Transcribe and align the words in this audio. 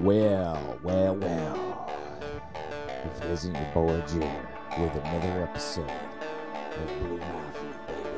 Well, 0.00 0.78
well, 0.82 1.14
well. 1.14 1.90
If 3.04 3.22
it 3.22 3.30
isn't 3.32 3.54
your 3.54 3.70
boy 3.74 4.02
Jerry 4.08 4.80
with 4.80 4.94
another 4.96 5.42
episode 5.42 5.90
of 5.90 6.98
Blue 7.00 7.18
Mafia, 7.18 7.80
baby. 7.86 8.08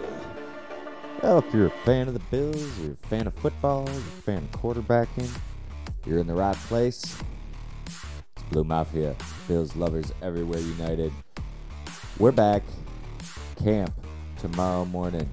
Well, 1.24 1.38
if 1.38 1.52
you're 1.52 1.66
a 1.66 1.70
fan 1.84 2.06
of 2.06 2.14
the 2.14 2.20
Bills, 2.30 2.78
you're 2.78 2.92
a 2.92 3.06
fan 3.08 3.26
of 3.26 3.34
football, 3.34 3.88
you're 3.88 3.98
a 3.98 4.22
fan 4.22 4.48
of 4.52 4.60
quarterbacking, 4.60 5.28
you're 6.06 6.20
in 6.20 6.28
the 6.28 6.36
right 6.36 6.54
place. 6.54 7.02
It's 7.88 8.44
Blue 8.50 8.62
Mafia, 8.62 9.16
Bills 9.48 9.74
lovers 9.74 10.12
everywhere 10.22 10.60
united. 10.60 11.12
We're 12.16 12.30
back. 12.30 12.62
Camp 13.60 13.92
tomorrow 14.38 14.84
morning. 14.84 15.28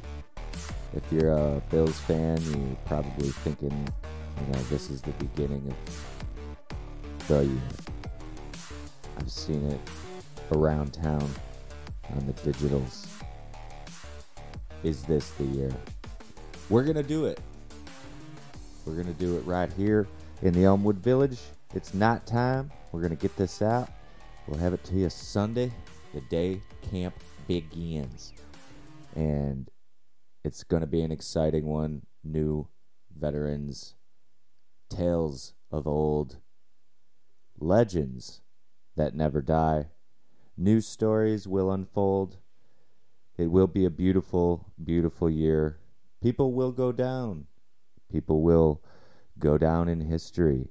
If 0.95 1.03
you're 1.11 1.31
a 1.31 1.61
Bills 1.69 1.99
fan, 1.99 2.41
you're 2.41 2.75
probably 2.87 3.29
thinking, 3.29 3.87
you 4.41 4.51
know, 4.51 4.63
this 4.63 4.89
is 4.89 5.03
the 5.03 5.11
beginning 5.11 5.67
of 5.67 6.08
the 7.29 7.45
year. 7.45 7.61
I've 9.19 9.29
seen 9.29 9.63
it 9.69 9.79
around 10.51 10.95
town 10.95 11.29
on 12.11 12.25
the 12.25 12.33
digitals. 12.33 13.07
Is 14.83 15.03
this 15.03 15.29
the 15.31 15.43
year? 15.43 15.71
We're 16.69 16.81
going 16.83 16.95
to 16.95 17.03
do 17.03 17.25
it. 17.25 17.39
We're 18.83 18.95
going 18.95 19.13
to 19.13 19.19
do 19.19 19.37
it 19.37 19.41
right 19.41 19.71
here 19.73 20.07
in 20.41 20.55
the 20.55 20.63
Elmwood 20.63 20.97
Village. 20.97 21.37
It's 21.75 21.93
night 21.93 22.25
time. 22.25 22.71
We're 22.91 23.01
going 23.01 23.15
to 23.15 23.21
get 23.21 23.35
this 23.37 23.61
out. 23.61 23.91
We'll 24.47 24.59
have 24.59 24.73
it 24.73 24.83
to 24.85 24.95
you 24.95 25.11
Sunday, 25.11 25.71
the 26.15 26.21
day 26.21 26.61
camp 26.89 27.13
begins. 27.47 28.33
And 29.15 29.69
it's 30.43 30.63
going 30.63 30.81
to 30.81 30.87
be 30.87 31.01
an 31.01 31.11
exciting 31.11 31.67
one. 31.67 32.01
New 32.23 32.67
veterans, 33.15 33.93
tales 34.89 35.53
of 35.71 35.85
old, 35.85 36.37
legends 37.59 38.41
that 38.95 39.15
never 39.15 39.41
die. 39.41 39.87
New 40.57 40.81
stories 40.81 41.47
will 41.47 41.71
unfold. 41.71 42.37
It 43.37 43.47
will 43.47 43.67
be 43.67 43.85
a 43.85 43.89
beautiful, 43.89 44.73
beautiful 44.83 45.29
year. 45.29 45.79
People 46.21 46.51
will 46.53 46.71
go 46.71 46.91
down. 46.91 47.45
People 48.11 48.41
will 48.41 48.83
go 49.37 49.57
down 49.57 49.87
in 49.87 50.01
history. 50.01 50.67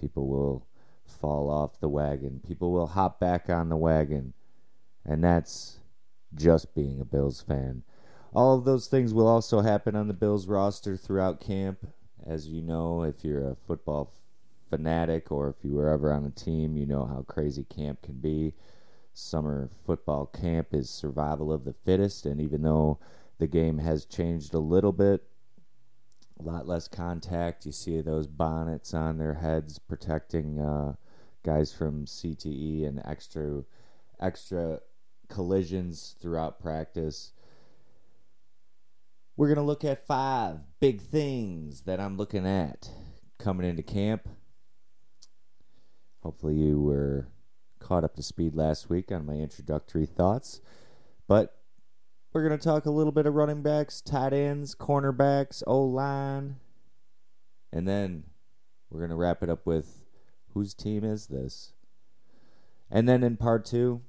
People 0.00 0.26
will 0.26 0.66
fall 1.06 1.50
off 1.50 1.78
the 1.78 1.88
wagon. 1.88 2.40
People 2.44 2.72
will 2.72 2.88
hop 2.88 3.20
back 3.20 3.48
on 3.48 3.68
the 3.68 3.76
wagon. 3.76 4.32
And 5.04 5.22
that's 5.22 5.78
just 6.34 6.74
being 6.74 7.00
a 7.00 7.04
Bills 7.04 7.40
fan. 7.40 7.82
All 8.32 8.56
of 8.56 8.64
those 8.64 8.86
things 8.86 9.12
will 9.12 9.26
also 9.26 9.60
happen 9.60 9.96
on 9.96 10.08
the 10.08 10.14
Bills 10.14 10.46
roster 10.46 10.96
throughout 10.96 11.40
camp. 11.40 11.86
As 12.24 12.48
you 12.48 12.62
know, 12.62 13.02
if 13.02 13.24
you're 13.24 13.48
a 13.48 13.56
football 13.66 14.12
fanatic 14.70 15.30
or 15.30 15.48
if 15.48 15.56
you 15.62 15.74
were 15.74 15.88
ever 15.88 16.12
on 16.12 16.24
a 16.24 16.30
team, 16.30 16.76
you 16.76 16.86
know 16.86 17.04
how 17.04 17.24
crazy 17.28 17.64
camp 17.64 18.02
can 18.02 18.20
be. 18.20 18.54
Summer 19.12 19.68
football 19.84 20.26
camp 20.26 20.68
is 20.72 20.88
survival 20.88 21.52
of 21.52 21.64
the 21.64 21.72
fittest, 21.72 22.24
and 22.24 22.40
even 22.40 22.62
though 22.62 22.98
the 23.38 23.48
game 23.48 23.78
has 23.78 24.04
changed 24.04 24.54
a 24.54 24.58
little 24.58 24.92
bit, 24.92 25.24
a 26.38 26.42
lot 26.42 26.66
less 26.66 26.88
contact, 26.88 27.66
you 27.66 27.72
see 27.72 28.00
those 28.00 28.26
bonnets 28.26 28.94
on 28.94 29.18
their 29.18 29.34
heads 29.34 29.78
protecting 29.78 30.58
uh, 30.58 30.94
guys 31.42 31.72
from 31.72 32.06
CTE 32.06 32.86
and 32.86 33.02
extra 33.04 33.64
extra 34.20 34.80
collisions 35.28 36.16
throughout 36.20 36.60
practice. 36.60 37.32
We're 39.36 39.48
going 39.48 39.56
to 39.56 39.62
look 39.62 39.84
at 39.84 40.06
five 40.06 40.58
big 40.80 41.00
things 41.00 41.82
that 41.82 42.00
I'm 42.00 42.16
looking 42.16 42.46
at 42.46 42.90
coming 43.38 43.66
into 43.66 43.82
camp. 43.82 44.28
Hopefully, 46.22 46.54
you 46.54 46.80
were 46.80 47.28
caught 47.78 48.04
up 48.04 48.14
to 48.16 48.22
speed 48.22 48.54
last 48.54 48.90
week 48.90 49.10
on 49.10 49.26
my 49.26 49.34
introductory 49.34 50.06
thoughts. 50.06 50.60
But 51.26 51.56
we're 52.32 52.46
going 52.46 52.58
to 52.58 52.64
talk 52.64 52.86
a 52.86 52.90
little 52.90 53.12
bit 53.12 53.26
of 53.26 53.34
running 53.34 53.62
backs, 53.62 54.00
tight 54.00 54.32
ends, 54.32 54.74
cornerbacks, 54.74 55.62
O 55.66 55.82
line. 55.82 56.56
And 57.72 57.88
then 57.88 58.24
we're 58.90 59.00
going 59.00 59.10
to 59.10 59.16
wrap 59.16 59.42
it 59.42 59.48
up 59.48 59.66
with 59.66 60.04
whose 60.54 60.74
team 60.74 61.04
is 61.04 61.28
this? 61.28 61.72
And 62.90 63.08
then 63.08 63.22
in 63.22 63.36
part 63.36 63.64
two, 63.64 64.02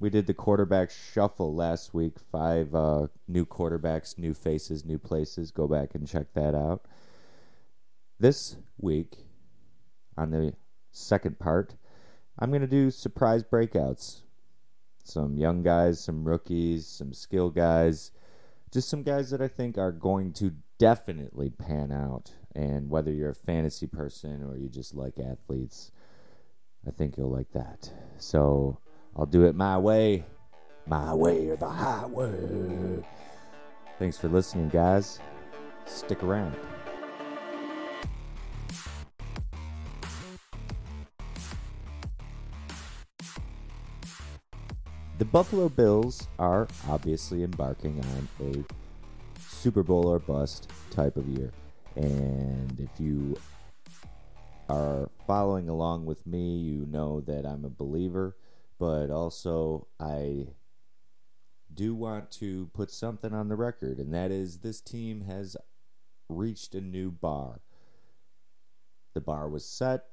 we 0.00 0.10
did 0.10 0.26
the 0.26 0.34
quarterback 0.34 0.90
shuffle 0.90 1.54
last 1.54 1.94
week. 1.94 2.14
Five 2.30 2.74
uh, 2.74 3.08
new 3.26 3.44
quarterbacks, 3.44 4.18
new 4.18 4.34
faces, 4.34 4.84
new 4.84 4.98
places. 4.98 5.50
Go 5.50 5.66
back 5.66 5.94
and 5.94 6.06
check 6.06 6.34
that 6.34 6.54
out. 6.54 6.84
This 8.20 8.56
week, 8.78 9.16
on 10.18 10.30
the 10.32 10.52
second 10.90 11.38
part, 11.38 11.76
I'm 12.38 12.50
going 12.50 12.62
to 12.62 12.66
do 12.66 12.90
surprise 12.90 13.44
breakouts. 13.44 14.22
Some 15.04 15.38
young 15.38 15.62
guys, 15.62 16.02
some 16.02 16.24
rookies, 16.24 16.86
some 16.86 17.14
skill 17.14 17.48
guys, 17.48 18.10
just 18.70 18.88
some 18.88 19.02
guys 19.02 19.30
that 19.30 19.40
I 19.40 19.48
think 19.48 19.78
are 19.78 19.92
going 19.92 20.32
to 20.34 20.52
definitely 20.78 21.50
pan 21.50 21.92
out. 21.92 22.32
And 22.54 22.90
whether 22.90 23.12
you're 23.12 23.30
a 23.30 23.34
fantasy 23.34 23.86
person 23.86 24.42
or 24.42 24.56
you 24.58 24.68
just 24.68 24.94
like 24.94 25.18
athletes, 25.18 25.92
I 26.86 26.90
think 26.90 27.16
you'll 27.16 27.32
like 27.32 27.52
that. 27.52 27.90
So 28.18 28.80
I'll 29.16 29.26
do 29.26 29.44
it 29.44 29.54
my 29.54 29.78
way, 29.78 30.24
my 30.86 31.14
way 31.14 31.48
or 31.48 31.56
the 31.56 31.68
highway. 31.68 33.04
Thanks 33.98 34.18
for 34.18 34.28
listening, 34.28 34.68
guys. 34.68 35.20
Stick 35.86 36.22
around. 36.22 36.54
The 45.18 45.24
Buffalo 45.24 45.68
Bills 45.68 46.28
are 46.38 46.68
obviously 46.88 47.42
embarking 47.42 47.98
on 47.98 48.28
a 48.40 48.64
Super 49.40 49.82
Bowl 49.82 50.06
or 50.06 50.20
bust 50.20 50.70
type 50.92 51.16
of 51.16 51.26
year. 51.26 51.52
And 51.96 52.78
if 52.78 53.00
you 53.00 53.36
are 54.68 55.10
following 55.26 55.68
along 55.68 56.06
with 56.06 56.24
me, 56.24 56.58
you 56.58 56.86
know 56.86 57.20
that 57.22 57.44
I'm 57.44 57.64
a 57.64 57.68
believer, 57.68 58.36
but 58.78 59.10
also 59.10 59.88
I 59.98 60.50
do 61.74 61.96
want 61.96 62.30
to 62.32 62.70
put 62.72 62.88
something 62.88 63.34
on 63.34 63.48
the 63.48 63.56
record, 63.56 63.98
and 63.98 64.14
that 64.14 64.30
is 64.30 64.58
this 64.58 64.80
team 64.80 65.22
has 65.22 65.56
reached 66.28 66.76
a 66.76 66.80
new 66.80 67.10
bar. 67.10 67.60
The 69.14 69.20
bar 69.20 69.48
was 69.48 69.68
set, 69.68 70.04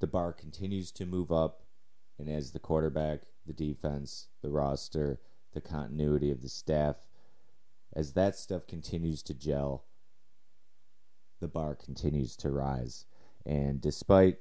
the 0.00 0.06
bar 0.06 0.34
continues 0.34 0.92
to 0.92 1.06
move 1.06 1.32
up, 1.32 1.62
and 2.18 2.28
as 2.28 2.52
the 2.52 2.58
quarterback, 2.58 3.22
the 3.48 3.52
defense, 3.52 4.28
the 4.42 4.50
roster, 4.50 5.18
the 5.54 5.60
continuity 5.60 6.30
of 6.30 6.42
the 6.42 6.48
staff, 6.48 6.96
as 7.92 8.12
that 8.12 8.36
stuff 8.36 8.66
continues 8.66 9.22
to 9.24 9.34
gel, 9.34 9.86
the 11.40 11.48
bar 11.48 11.74
continues 11.74 12.36
to 12.36 12.50
rise. 12.50 13.06
And 13.44 13.80
despite 13.80 14.36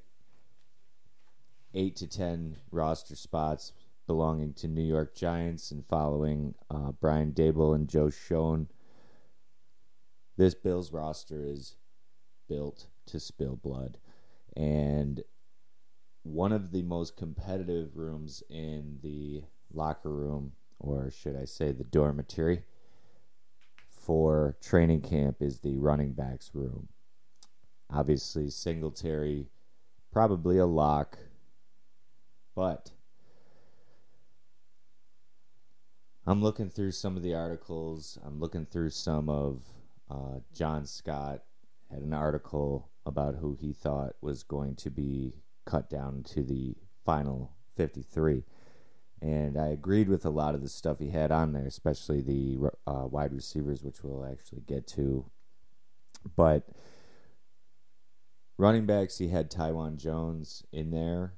eight 1.73 1.95
to 1.97 2.07
ten 2.07 2.57
roster 2.72 3.16
spots 3.16 3.72
belonging 4.06 4.53
to 4.53 4.68
New 4.68 4.84
York 4.84 5.16
Giants 5.16 5.72
and 5.72 5.85
following 5.85 6.56
uh, 6.69 6.91
Brian 6.91 7.31
Daboll 7.31 7.74
and 7.74 7.88
Joe 7.88 8.09
Schoen, 8.09 8.68
this 10.38 10.53
Bills 10.53 10.91
roster 10.91 11.44
is 11.44 11.78
built 12.47 12.88
to 13.07 13.19
spill 13.19 13.56
blood. 13.56 13.97
And 14.56 15.24
one 16.33 16.51
of 16.51 16.71
the 16.71 16.83
most 16.83 17.17
competitive 17.17 17.95
rooms 17.95 18.43
in 18.49 18.99
the 19.01 19.43
locker 19.73 20.09
room, 20.09 20.51
or 20.79 21.09
should 21.11 21.35
I 21.35 21.45
say 21.45 21.71
the 21.71 21.83
dormitory, 21.83 22.63
for 23.89 24.55
training 24.61 25.01
camp 25.01 25.38
is 25.41 25.59
the 25.59 25.77
running 25.77 26.13
backs 26.13 26.51
room. 26.53 26.88
Obviously, 27.89 28.49
Singletary, 28.49 29.47
probably 30.12 30.57
a 30.57 30.65
lock, 30.65 31.18
but 32.56 32.91
I'm 36.25 36.41
looking 36.41 36.69
through 36.69 36.91
some 36.91 37.15
of 37.15 37.23
the 37.23 37.33
articles. 37.33 38.18
I'm 38.25 38.39
looking 38.39 38.65
through 38.65 38.89
some 38.89 39.30
of 39.30 39.63
uh, 40.09 40.39
John 40.53 40.85
Scott 40.85 41.44
had 41.89 42.01
an 42.01 42.13
article 42.13 42.89
about 43.06 43.35
who 43.35 43.53
he 43.53 43.71
thought 43.71 44.15
was 44.21 44.44
going 44.44 44.75
to 44.75 44.89
be 44.89 45.33
cut 45.68 45.90
down 45.90 46.24
to 46.24 46.42
the 46.42 46.75
final 47.06 47.52
53. 47.75 48.44
And 49.22 49.58
I 49.58 49.68
agreed 49.68 50.10
with 50.10 50.25
a 50.25 50.31
lot 50.31 50.56
of 50.56 50.62
the 50.62 50.69
stuff 50.69 51.00
he 51.00 51.10
had 51.10 51.31
on 51.31 51.54
there, 51.54 51.66
especially 51.66 52.22
the 52.22 52.69
uh, 52.88 53.06
wide 53.08 53.34
receivers, 53.34 53.84
which 53.84 54.04
we'll 54.04 54.25
actually 54.25 54.62
get 54.62 54.88
to. 54.90 55.25
But 56.36 56.68
running 58.58 58.86
backs, 58.86 59.18
he 59.18 59.30
had 59.30 59.52
Taiwan 59.52 59.98
Jones 59.98 60.64
in 60.72 60.92
there, 60.92 61.34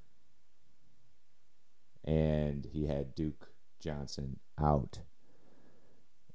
and 2.04 2.66
he 2.66 2.88
had 2.88 3.16
Duke 3.16 3.48
Johnson 3.80 4.40
out, 4.62 5.00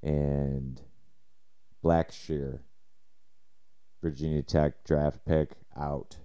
and 0.02 0.80
Blackshear, 1.84 2.60
Virginia 4.02 4.42
Tech 4.42 4.82
draft 4.84 5.24
pick 5.26 5.56
out. 5.76 6.16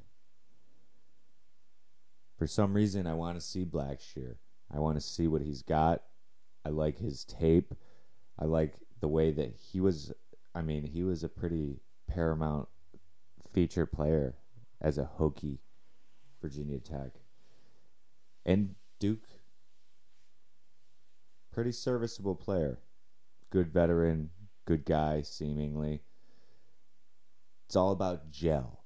For 2.39 2.47
some 2.47 2.73
reason, 2.73 3.05
I 3.05 3.15
want 3.15 3.37
to 3.37 3.45
see 3.45 3.65
Blackshear. 3.65 4.35
I 4.73 4.79
want 4.79 4.95
to 4.95 5.01
see 5.01 5.27
what 5.27 5.41
he's 5.41 5.61
got. 5.61 6.03
I 6.65 6.69
like 6.69 6.97
his 6.97 7.25
tape. 7.25 7.73
I 8.39 8.45
like 8.45 8.75
the 9.01 9.09
way 9.09 9.31
that 9.31 9.55
he 9.57 9.81
was. 9.81 10.13
I 10.55 10.61
mean, 10.61 10.85
he 10.85 11.03
was 11.03 11.21
a 11.21 11.29
pretty 11.29 11.81
paramount 12.07 12.69
feature 13.53 13.85
player 13.85 14.35
as 14.79 14.97
a 14.97 15.09
Hokie, 15.19 15.57
Virginia 16.41 16.79
Tech. 16.79 17.11
And 18.45 18.75
Duke, 18.99 19.27
pretty 21.51 21.73
serviceable 21.73 22.35
player. 22.35 22.79
Good 23.49 23.67
veteran, 23.67 24.29
good 24.63 24.85
guy, 24.85 25.23
seemingly. 25.23 26.03
It's 27.65 27.75
all 27.75 27.91
about 27.91 28.31
gel. 28.31 28.78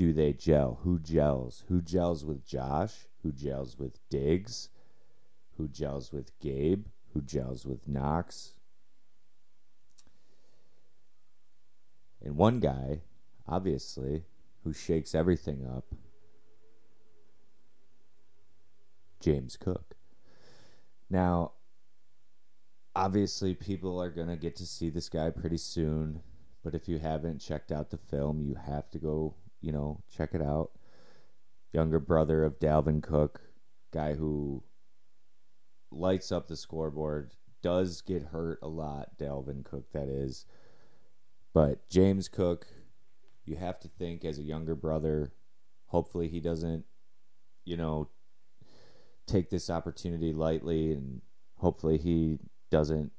Do 0.00 0.14
they 0.14 0.32
gel? 0.32 0.78
Who 0.82 0.98
gels? 0.98 1.64
Who 1.68 1.82
gels 1.82 2.24
with 2.24 2.46
Josh? 2.46 3.06
Who 3.22 3.32
gels 3.32 3.76
with 3.78 3.98
Diggs? 4.08 4.70
Who 5.58 5.68
gels 5.68 6.10
with 6.10 6.32
Gabe? 6.40 6.86
Who 7.12 7.20
gels 7.20 7.66
with 7.66 7.86
Knox? 7.86 8.54
And 12.24 12.38
one 12.38 12.60
guy, 12.60 13.02
obviously, 13.46 14.24
who 14.64 14.72
shakes 14.72 15.14
everything 15.14 15.66
up 15.66 15.94
James 19.20 19.58
Cook. 19.58 19.96
Now, 21.10 21.52
obviously, 22.96 23.54
people 23.54 24.00
are 24.00 24.08
going 24.08 24.28
to 24.28 24.36
get 24.36 24.56
to 24.56 24.64
see 24.64 24.88
this 24.88 25.10
guy 25.10 25.28
pretty 25.28 25.58
soon. 25.58 26.22
But 26.64 26.74
if 26.74 26.88
you 26.88 26.98
haven't 26.98 27.40
checked 27.40 27.70
out 27.70 27.90
the 27.90 27.98
film, 27.98 28.40
you 28.40 28.54
have 28.54 28.90
to 28.92 28.98
go, 28.98 29.34
you 29.60 29.72
know, 29.72 30.02
check 30.14 30.30
it 30.34 30.42
out. 30.42 30.70
Younger 31.72 32.00
brother 32.00 32.44
of 32.44 32.58
Dalvin 32.58 33.02
Cook, 33.02 33.40
guy 33.92 34.14
who 34.14 34.62
lights 35.90 36.32
up 36.32 36.48
the 36.48 36.56
scoreboard, 36.56 37.32
does 37.62 38.00
get 38.00 38.22
hurt 38.22 38.58
a 38.62 38.68
lot, 38.68 39.18
Dalvin 39.18 39.64
Cook, 39.64 39.92
that 39.92 40.08
is. 40.08 40.46
But 41.52 41.88
James 41.88 42.28
Cook, 42.28 42.66
you 43.44 43.56
have 43.56 43.78
to 43.80 43.88
think 43.88 44.24
as 44.24 44.38
a 44.38 44.42
younger 44.42 44.74
brother, 44.74 45.32
hopefully 45.86 46.28
he 46.28 46.40
doesn't, 46.40 46.84
you 47.64 47.76
know, 47.76 48.08
take 49.26 49.50
this 49.50 49.70
opportunity 49.70 50.32
lightly 50.32 50.92
and 50.92 51.20
hopefully 51.58 51.98
he 51.98 52.38
doesn't 52.70 53.12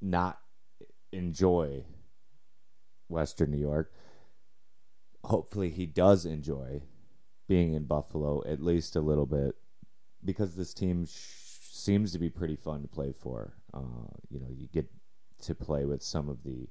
not 0.00 0.38
enjoy 1.12 1.84
Western 3.08 3.50
New 3.50 3.58
York. 3.58 3.92
Hopefully 5.26 5.70
he 5.70 5.86
does 5.86 6.24
enjoy 6.24 6.82
being 7.48 7.74
in 7.74 7.84
Buffalo 7.84 8.42
at 8.46 8.62
least 8.62 8.96
a 8.96 9.00
little 9.00 9.26
bit 9.26 9.54
because 10.24 10.56
this 10.56 10.72
team 10.72 11.04
sh- 11.04 11.10
seems 11.60 12.12
to 12.12 12.18
be 12.18 12.30
pretty 12.30 12.56
fun 12.56 12.82
to 12.82 12.88
play 12.88 13.12
for. 13.12 13.54
Uh, 13.74 14.08
you 14.28 14.40
know, 14.40 14.48
you 14.50 14.68
get 14.68 14.88
to 15.42 15.54
play 15.54 15.84
with 15.84 16.02
some 16.02 16.28
of 16.28 16.42
the 16.44 16.68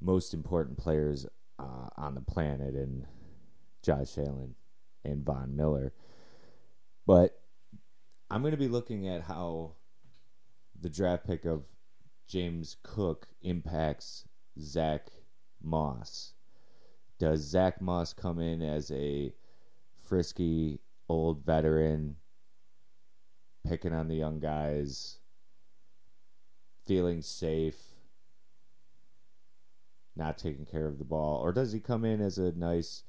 most 0.00 0.34
important 0.34 0.78
players 0.78 1.26
uh, 1.58 1.88
on 1.96 2.14
the 2.14 2.20
planet 2.20 2.74
and 2.74 3.06
Josh 3.82 4.18
Allen 4.18 4.54
and 5.04 5.24
Von 5.24 5.56
Miller. 5.56 5.92
But 7.06 7.38
I'm 8.30 8.42
going 8.42 8.52
to 8.52 8.58
be 8.58 8.68
looking 8.68 9.06
at 9.08 9.22
how 9.22 9.76
the 10.80 10.88
draft 10.88 11.26
pick 11.26 11.44
of 11.44 11.66
James 12.26 12.76
Cook 12.82 13.28
impacts 13.42 14.26
Zach 14.58 15.08
Moss. 15.62 16.33
Does 17.18 17.40
Zach 17.40 17.80
Moss 17.80 18.12
come 18.12 18.40
in 18.40 18.60
as 18.60 18.90
a 18.90 19.32
frisky 19.96 20.80
old 21.08 21.44
veteran, 21.44 22.16
picking 23.66 23.92
on 23.92 24.08
the 24.08 24.16
young 24.16 24.40
guys, 24.40 25.18
feeling 26.86 27.22
safe, 27.22 27.94
not 30.16 30.38
taking 30.38 30.66
care 30.66 30.86
of 30.86 30.98
the 30.98 31.04
ball? 31.04 31.40
Or 31.40 31.52
does 31.52 31.72
he 31.72 31.80
come 31.80 32.04
in 32.04 32.20
as 32.20 32.38
a 32.38 32.52
nice, 32.52 33.04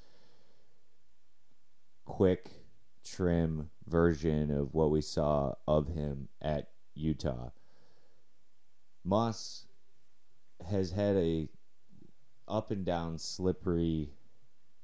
quick, 2.04 2.64
trim 3.04 3.70
version 3.86 4.50
of 4.50 4.72
what 4.72 4.90
we 4.90 5.00
saw 5.00 5.54
of 5.66 5.88
him 5.88 6.28
at 6.40 6.70
Utah? 6.94 7.50
Moss 9.04 9.66
has 10.68 10.90
had 10.92 11.16
a 11.16 11.48
up 12.48 12.70
and 12.70 12.84
down 12.84 13.18
slippery 13.18 14.10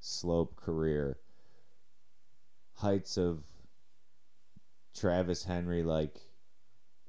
slope 0.01 0.57
career. 0.57 1.19
Heights 2.75 3.17
of 3.17 3.45
Travis 4.97 5.45
Henry 5.45 5.83
like 5.83 6.21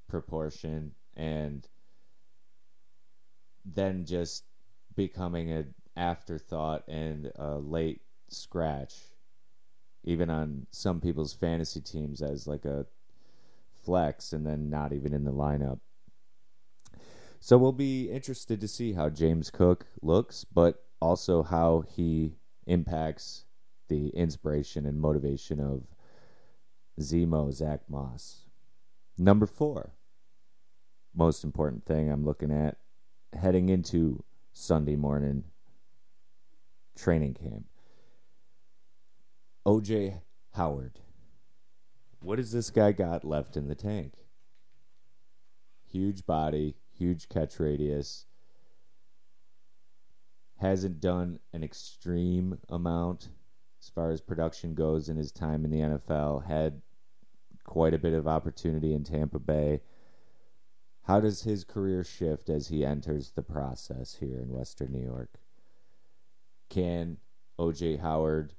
proportion 0.07 0.91
and 1.15 1.67
then 3.65 4.05
just 4.05 4.43
becoming 4.95 5.51
an 5.51 5.73
afterthought 5.95 6.87
and 6.87 7.31
a 7.35 7.57
late 7.57 8.01
scratch 8.29 8.93
even 10.03 10.29
on 10.29 10.65
some 10.71 10.99
people's 10.99 11.33
fantasy 11.33 11.79
teams 11.81 12.21
as 12.21 12.47
like 12.47 12.65
a 12.65 12.85
flex 13.85 14.33
and 14.33 14.45
then 14.45 14.69
not 14.69 14.93
even 14.93 15.13
in 15.13 15.23
the 15.23 15.31
lineup. 15.31 15.79
So 17.45 17.57
we'll 17.57 17.73
be 17.73 18.09
interested 18.09 18.61
to 18.61 18.69
see 18.69 18.93
how 18.93 19.09
James 19.09 19.49
Cook 19.49 19.85
looks, 20.01 20.45
but 20.45 20.81
also 21.01 21.43
how 21.43 21.81
he 21.81 22.37
impacts 22.67 23.43
the 23.89 24.07
inspiration 24.11 24.85
and 24.85 24.97
motivation 24.97 25.59
of 25.59 25.81
Zemo 27.01 27.51
Zach 27.51 27.81
Moss. 27.89 28.45
Number 29.17 29.45
four, 29.45 29.91
most 31.13 31.43
important 31.43 31.85
thing 31.85 32.09
I'm 32.09 32.23
looking 32.23 32.49
at 32.49 32.77
heading 33.33 33.67
into 33.67 34.23
Sunday 34.53 34.95
morning 34.95 35.43
training 36.97 37.33
camp. 37.33 37.65
OJ 39.67 40.21
Howard. 40.53 41.01
What 42.21 42.37
has 42.37 42.53
this 42.53 42.69
guy 42.69 42.93
got 42.93 43.25
left 43.25 43.57
in 43.57 43.67
the 43.67 43.75
tank? 43.75 44.13
Huge 45.91 46.25
body, 46.25 46.77
huge 46.97 47.29
catch 47.29 47.59
radius. 47.59 48.25
Hasn't 50.57 51.01
done 51.01 51.39
an 51.51 51.63
extreme 51.63 52.59
amount 52.69 53.29
as 53.81 53.89
far 53.89 54.11
as 54.11 54.21
production 54.21 54.75
goes 54.75 55.09
in 55.09 55.17
his 55.17 55.31
time 55.31 55.65
in 55.65 55.71
the 55.71 55.79
NFL. 55.79 56.45
Had 56.45 56.81
quite 57.63 57.93
a 57.93 57.99
bit 57.99 58.13
of 58.13 58.27
opportunity 58.27 58.93
in 58.93 59.03
Tampa 59.03 59.39
Bay. 59.39 59.81
How 61.03 61.19
does 61.19 61.43
his 61.43 61.65
career 61.65 62.03
shift 62.03 62.49
as 62.49 62.69
he 62.69 62.85
enters 62.85 63.31
the 63.31 63.41
process 63.41 64.15
here 64.19 64.39
in 64.39 64.49
Western 64.49 64.93
New 64.93 65.03
York? 65.03 65.39
Can 66.69 67.17
OJ 67.59 67.99
Howard 67.99 68.53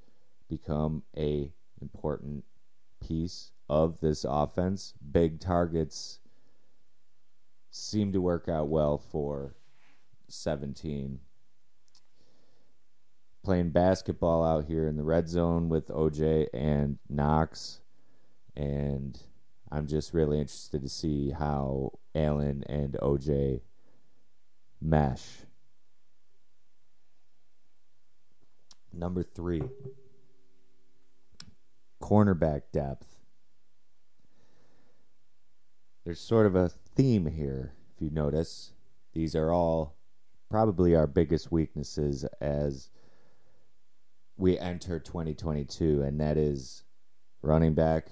become 0.48 1.04
a 1.16 1.52
important 1.80 2.44
piece 3.00 3.52
of 3.68 4.00
this 4.00 4.26
offense? 4.28 4.92
Big 5.10 5.40
targets 5.40 6.20
seem 7.76 8.12
to 8.12 8.20
work 8.20 8.48
out 8.48 8.68
well 8.68 8.96
for 8.98 9.56
17. 10.28 11.18
Playing 13.42 13.70
basketball 13.70 14.44
out 14.44 14.66
here 14.66 14.86
in 14.86 14.96
the 14.96 15.02
red 15.02 15.28
zone 15.28 15.68
with 15.68 15.88
OJ 15.88 16.46
and 16.54 16.98
Knox. 17.08 17.80
And 18.56 19.20
I'm 19.72 19.88
just 19.88 20.14
really 20.14 20.38
interested 20.38 20.82
to 20.82 20.88
see 20.88 21.32
how 21.32 21.98
Allen 22.14 22.62
and 22.68 22.92
OJ 23.02 23.62
mesh. 24.80 25.26
Number 28.92 29.24
three, 29.24 29.64
cornerback 32.00 32.62
depth 32.72 33.13
there's 36.04 36.20
sort 36.20 36.46
of 36.46 36.54
a 36.54 36.68
theme 36.68 37.26
here, 37.26 37.72
if 37.94 38.02
you 38.02 38.10
notice. 38.10 38.72
These 39.14 39.34
are 39.34 39.52
all 39.52 39.96
probably 40.50 40.94
our 40.94 41.06
biggest 41.06 41.50
weaknesses 41.50 42.24
as 42.40 42.90
we 44.36 44.58
enter 44.58 44.98
2022, 44.98 46.02
and 46.02 46.20
that 46.20 46.36
is 46.36 46.84
running 47.42 47.74
back 47.74 48.08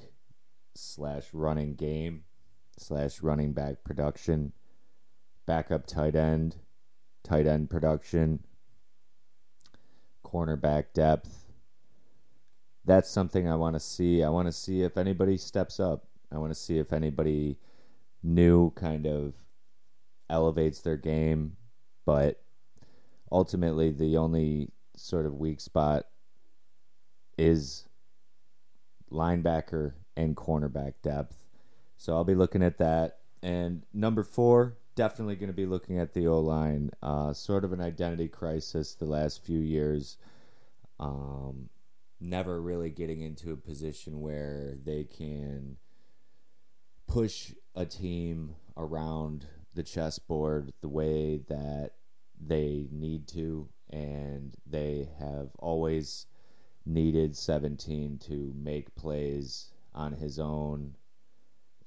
slash 0.75 1.29
running 1.33 1.75
game 1.75 2.25
slash 2.79 3.21
running 3.21 3.53
back 3.53 3.85
production, 3.85 4.53
backup 5.47 5.87
tight 5.87 6.17
end, 6.17 6.57
tight 7.23 7.47
end 7.47 7.69
production, 7.69 8.43
cornerback 10.25 10.87
depth. 10.95 11.45
That's 12.85 13.11
something 13.11 13.49
I 13.49 13.57
want 13.57 13.77
to 13.77 13.81
see. 13.81 14.25
I 14.25 14.31
want 14.31 14.49
to 14.49 14.53
see 14.53 14.83
if 14.83 14.97
anybody 14.97 15.37
steps 15.37 15.79
up. 15.79 16.07
I 16.33 16.39
want 16.39 16.51
to 16.53 16.59
see 16.59 16.79
if 16.79 16.93
anybody 16.93 17.59
new 18.23 18.71
kind 18.73 19.07
of 19.07 19.35
elevates 20.31 20.81
their 20.81 20.97
game, 20.97 21.57
but 22.05 22.43
ultimately 23.31 23.91
the 23.91 24.17
only 24.17 24.71
sort 24.97 25.27
of 25.27 25.35
weak 25.35 25.61
spot 25.61 26.05
is 27.39 27.89
linebacker 29.11 29.93
and 30.17 30.37
cornerback 30.37 30.95
depth. 31.03 31.37
So 31.97 32.15
I'll 32.15 32.25
be 32.25 32.35
looking 32.35 32.63
at 32.63 32.79
that. 32.79 33.19
And 33.43 33.83
number 33.93 34.23
four, 34.23 34.77
definitely 34.95 35.37
going 35.37 35.49
to 35.49 35.55
be 35.55 35.67
looking 35.67 35.99
at 35.99 36.15
the 36.15 36.27
O 36.27 36.41
line. 36.41 36.91
Uh, 37.03 37.33
sort 37.33 37.65
of 37.65 37.73
an 37.73 37.81
identity 37.81 38.29
crisis 38.29 38.95
the 38.95 39.05
last 39.05 39.45
few 39.45 39.59
years. 39.59 40.19
Um, 41.01 41.69
never 42.21 42.61
really 42.61 42.91
getting 42.91 43.21
into 43.23 43.53
a 43.53 43.57
position 43.57 44.21
where 44.21 44.77
they 44.85 45.05
can 45.05 45.77
push 47.13 47.53
a 47.75 47.85
team 47.85 48.55
around 48.75 49.47
the 49.75 49.83
chessboard 49.83 50.73
the 50.81 50.89
way 50.89 51.43
that 51.47 51.91
they 52.41 52.87
need 52.91 53.29
to, 53.29 53.69
and 53.91 54.55
they 54.67 55.07
have 55.19 55.51
always 55.59 56.25
needed 56.87 57.37
17 57.37 58.19
to 58.19 58.55
make 58.57 58.95
plays 58.95 59.73
on 59.95 60.15
his 60.15 60.39
own. 60.39 60.95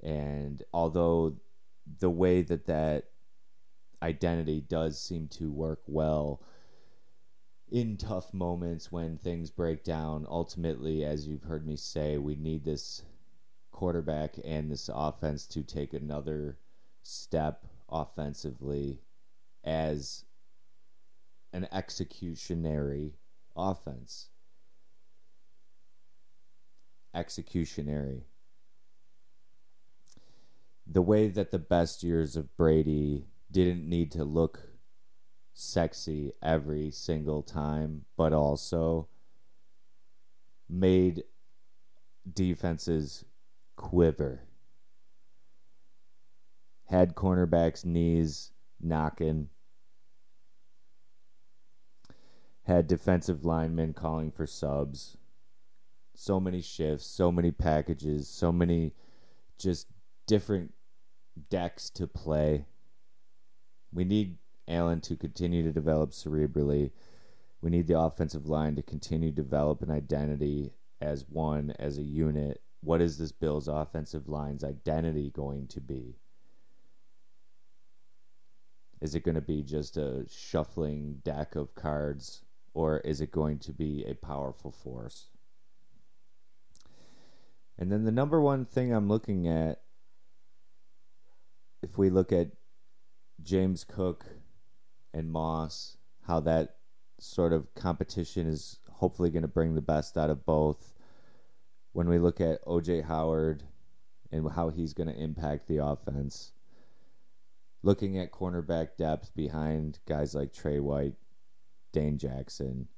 And 0.00 0.62
although 0.72 1.34
the 1.98 2.10
way 2.10 2.42
that 2.42 2.66
that 2.66 3.06
identity 4.00 4.60
does 4.60 5.00
seem 5.00 5.26
to 5.26 5.50
work 5.50 5.80
well 5.88 6.40
in 7.68 7.96
tough 7.96 8.32
moments 8.32 8.92
when 8.92 9.18
things 9.18 9.50
break 9.50 9.82
down, 9.82 10.24
ultimately, 10.28 11.04
as 11.04 11.26
you've 11.26 11.42
heard 11.42 11.66
me 11.66 11.74
say, 11.74 12.16
we 12.16 12.36
need 12.36 12.64
this 12.64 13.02
quarterback 13.76 14.36
and 14.42 14.70
this 14.70 14.88
offense 14.92 15.46
to 15.46 15.62
take 15.62 15.92
another 15.92 16.56
step 17.02 17.66
offensively 17.90 19.02
as 19.62 20.24
an 21.52 21.68
executionary 21.70 23.12
offense. 23.54 24.30
Executionary. 27.14 28.22
The 30.86 31.02
way 31.02 31.28
that 31.28 31.50
the 31.50 31.58
best 31.58 32.02
years 32.02 32.34
of 32.34 32.56
Brady 32.56 33.26
didn't 33.52 33.86
need 33.86 34.10
to 34.12 34.24
look 34.24 34.70
sexy 35.52 36.32
every 36.42 36.90
single 36.90 37.42
time, 37.42 38.06
but 38.16 38.32
also 38.32 39.08
made 40.66 41.24
defenses 42.32 43.26
quiver. 43.76 44.42
Had 46.86 47.14
cornerbacks' 47.14 47.84
knees 47.84 48.52
knocking. 48.80 49.48
Had 52.62 52.86
defensive 52.86 53.44
linemen 53.44 53.92
calling 53.92 54.30
for 54.30 54.46
subs. 54.46 55.16
So 56.14 56.40
many 56.40 56.62
shifts, 56.62 57.06
so 57.06 57.30
many 57.30 57.50
packages, 57.50 58.28
so 58.28 58.50
many 58.50 58.92
just 59.58 59.88
different 60.26 60.72
decks 61.50 61.90
to 61.90 62.06
play. 62.06 62.66
We 63.92 64.04
need 64.04 64.38
Allen 64.68 65.00
to 65.02 65.16
continue 65.16 65.62
to 65.62 65.72
develop 65.72 66.10
cerebrally. 66.10 66.90
We 67.60 67.70
need 67.70 67.86
the 67.86 67.98
offensive 67.98 68.46
line 68.46 68.76
to 68.76 68.82
continue 68.82 69.30
to 69.30 69.42
develop 69.42 69.82
an 69.82 69.90
identity 69.90 70.72
as 71.00 71.26
one, 71.28 71.74
as 71.78 71.98
a 71.98 72.02
unit. 72.02 72.60
What 72.86 73.00
is 73.00 73.18
this 73.18 73.32
Bills 73.32 73.66
offensive 73.66 74.28
line's 74.28 74.62
identity 74.62 75.32
going 75.34 75.66
to 75.70 75.80
be? 75.80 76.20
Is 79.00 79.16
it 79.16 79.24
going 79.24 79.34
to 79.34 79.40
be 79.40 79.64
just 79.64 79.96
a 79.96 80.24
shuffling 80.30 81.20
deck 81.24 81.56
of 81.56 81.74
cards, 81.74 82.44
or 82.74 82.98
is 82.98 83.20
it 83.20 83.32
going 83.32 83.58
to 83.58 83.72
be 83.72 84.04
a 84.06 84.14
powerful 84.14 84.70
force? 84.70 85.30
And 87.76 87.90
then 87.90 88.04
the 88.04 88.12
number 88.12 88.40
one 88.40 88.64
thing 88.64 88.92
I'm 88.92 89.08
looking 89.08 89.48
at, 89.48 89.80
if 91.82 91.98
we 91.98 92.08
look 92.08 92.30
at 92.30 92.52
James 93.42 93.82
Cook 93.82 94.26
and 95.12 95.32
Moss, 95.32 95.96
how 96.24 96.38
that 96.38 96.76
sort 97.18 97.52
of 97.52 97.74
competition 97.74 98.46
is 98.46 98.78
hopefully 98.88 99.30
going 99.30 99.42
to 99.42 99.48
bring 99.48 99.74
the 99.74 99.82
best 99.82 100.16
out 100.16 100.30
of 100.30 100.46
both. 100.46 100.92
When 101.96 102.10
we 102.10 102.18
look 102.18 102.42
at 102.42 102.62
OJ 102.66 103.04
Howard 103.04 103.62
and 104.30 104.50
how 104.50 104.68
he's 104.68 104.92
going 104.92 105.08
to 105.08 105.18
impact 105.18 105.66
the 105.66 105.82
offense, 105.82 106.52
looking 107.82 108.18
at 108.18 108.32
cornerback 108.32 108.98
depth 108.98 109.34
behind 109.34 109.98
guys 110.06 110.34
like 110.34 110.52
Tre 110.52 110.78
White, 110.78 111.14
Dane 111.92 112.18
Jackson, 112.18 112.88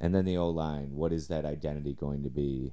and 0.00 0.12
then 0.12 0.24
the 0.24 0.36
O 0.36 0.50
line, 0.50 0.96
what 0.96 1.12
is 1.12 1.28
that 1.28 1.44
identity 1.44 1.94
going 1.94 2.24
to 2.24 2.28
be? 2.28 2.72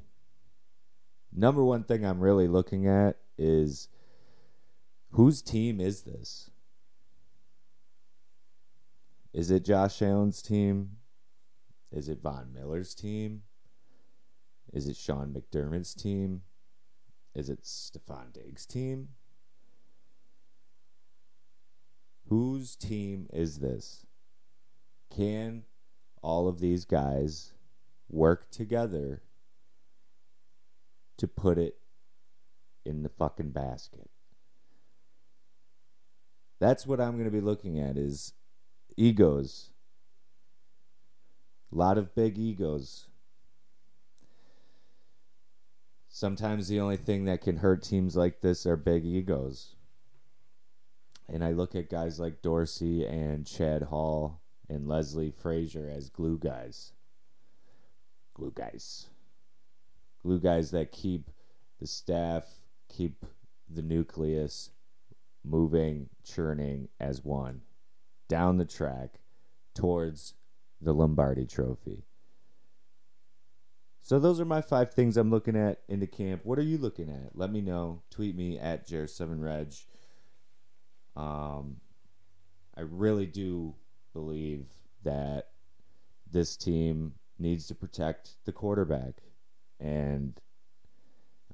Number 1.32 1.64
one 1.64 1.84
thing 1.84 2.04
I'm 2.04 2.22
really 2.22 2.48
looking 2.48 2.88
at 2.88 3.18
is 3.38 3.88
whose 5.12 5.44
team 5.44 5.80
is 5.80 6.02
this? 6.02 6.50
Is 9.32 9.52
it 9.52 9.64
Josh 9.64 10.02
Allen's 10.02 10.42
team? 10.42 10.94
Is 11.92 12.10
it 12.10 12.24
Von 12.24 12.52
Miller's 12.52 12.96
team? 12.96 13.44
Is 14.74 14.88
it 14.88 14.96
Sean 14.96 15.34
McDermott's 15.34 15.94
team? 15.94 16.44
Is 17.36 17.50
it 17.50 17.64
Stefon 17.64 18.34
Diggs' 18.34 18.66
team? 18.66 19.10
Whose 22.30 22.76
team 22.76 23.28
is 23.34 23.60
this? 23.60 24.06
Can 25.14 25.64
all 26.22 26.48
of 26.48 26.60
these 26.60 26.86
guys 26.86 27.54
work 28.10 28.50
together 28.50 29.22
to 31.18 31.28
put 31.28 31.58
it 31.58 31.78
in 32.86 33.04
the 33.04 33.10
fucking 33.10 33.52
basket? 33.52 34.10
That's 36.60 36.86
what 36.86 37.02
I'm 37.02 37.14
going 37.14 37.26
to 37.26 37.32
be 37.32 37.42
looking 37.42 37.80
at 37.80 37.98
is 37.98 38.34
egos. 38.96 39.72
A 41.74 41.76
lot 41.76 41.98
of 41.98 42.16
big 42.16 42.38
egos. 42.38 43.08
Sometimes 46.14 46.68
the 46.68 46.82
only 46.82 46.98
thing 46.98 47.24
that 47.26 47.42
can 47.42 47.58
hurt 47.58 47.82
teams 47.82 48.18
like 48.18 48.42
this 48.42 48.66
are 48.66 48.76
big 48.76 49.06
egos. 49.06 49.76
And 51.30 51.42
I 51.42 51.52
look 51.52 51.74
at 51.74 51.90
guys 51.90 52.20
like 52.20 52.42
Dorsey 52.42 53.06
and 53.06 53.48
Chad 53.48 53.84
Hall 53.84 54.42
and 54.70 54.90
Leslie 54.90 55.32
Frazier 55.32 55.90
as 55.90 56.10
glue 56.10 56.38
guys. 56.38 56.92
Glue 58.34 58.52
guys. 58.54 59.08
Glue 60.22 60.40
guys 60.40 60.72
that 60.72 60.92
keep 60.92 61.32
the 61.80 61.88
staff, 61.88 62.44
keep 62.90 63.26
the 63.70 63.82
nucleus 63.82 64.72
moving, 65.46 66.10
churning 66.26 66.90
as 67.00 67.24
one 67.24 67.62
down 68.28 68.58
the 68.58 68.66
track 68.66 69.22
towards 69.74 70.34
the 70.82 70.94
Lombardi 70.94 71.46
trophy. 71.46 72.04
So 74.12 74.20
those 74.20 74.42
are 74.42 74.46
my 74.46 74.60
five 74.60 74.94
things 74.94 75.16
I'm 75.16 75.32
looking 75.32 75.56
at 75.56 75.84
into 75.88 76.06
camp. 76.06 76.42
What 76.44 76.60
are 76.60 76.64
you 76.64 76.78
looking 76.78 77.08
at? 77.08 77.34
Let 77.34 77.50
me 77.50 77.62
know. 77.62 78.02
Tweet 78.10 78.36
me 78.36 78.60
at 78.60 78.86
Jer7Reg. 78.86 79.86
Um, 81.16 81.78
I 82.76 82.82
really 82.82 83.26
do 83.26 83.74
believe 84.12 84.66
that 85.06 85.52
this 86.30 86.58
team 86.58 87.14
needs 87.40 87.68
to 87.68 87.74
protect 87.74 88.32
the 88.44 88.52
quarterback. 88.52 89.24
And 89.80 90.38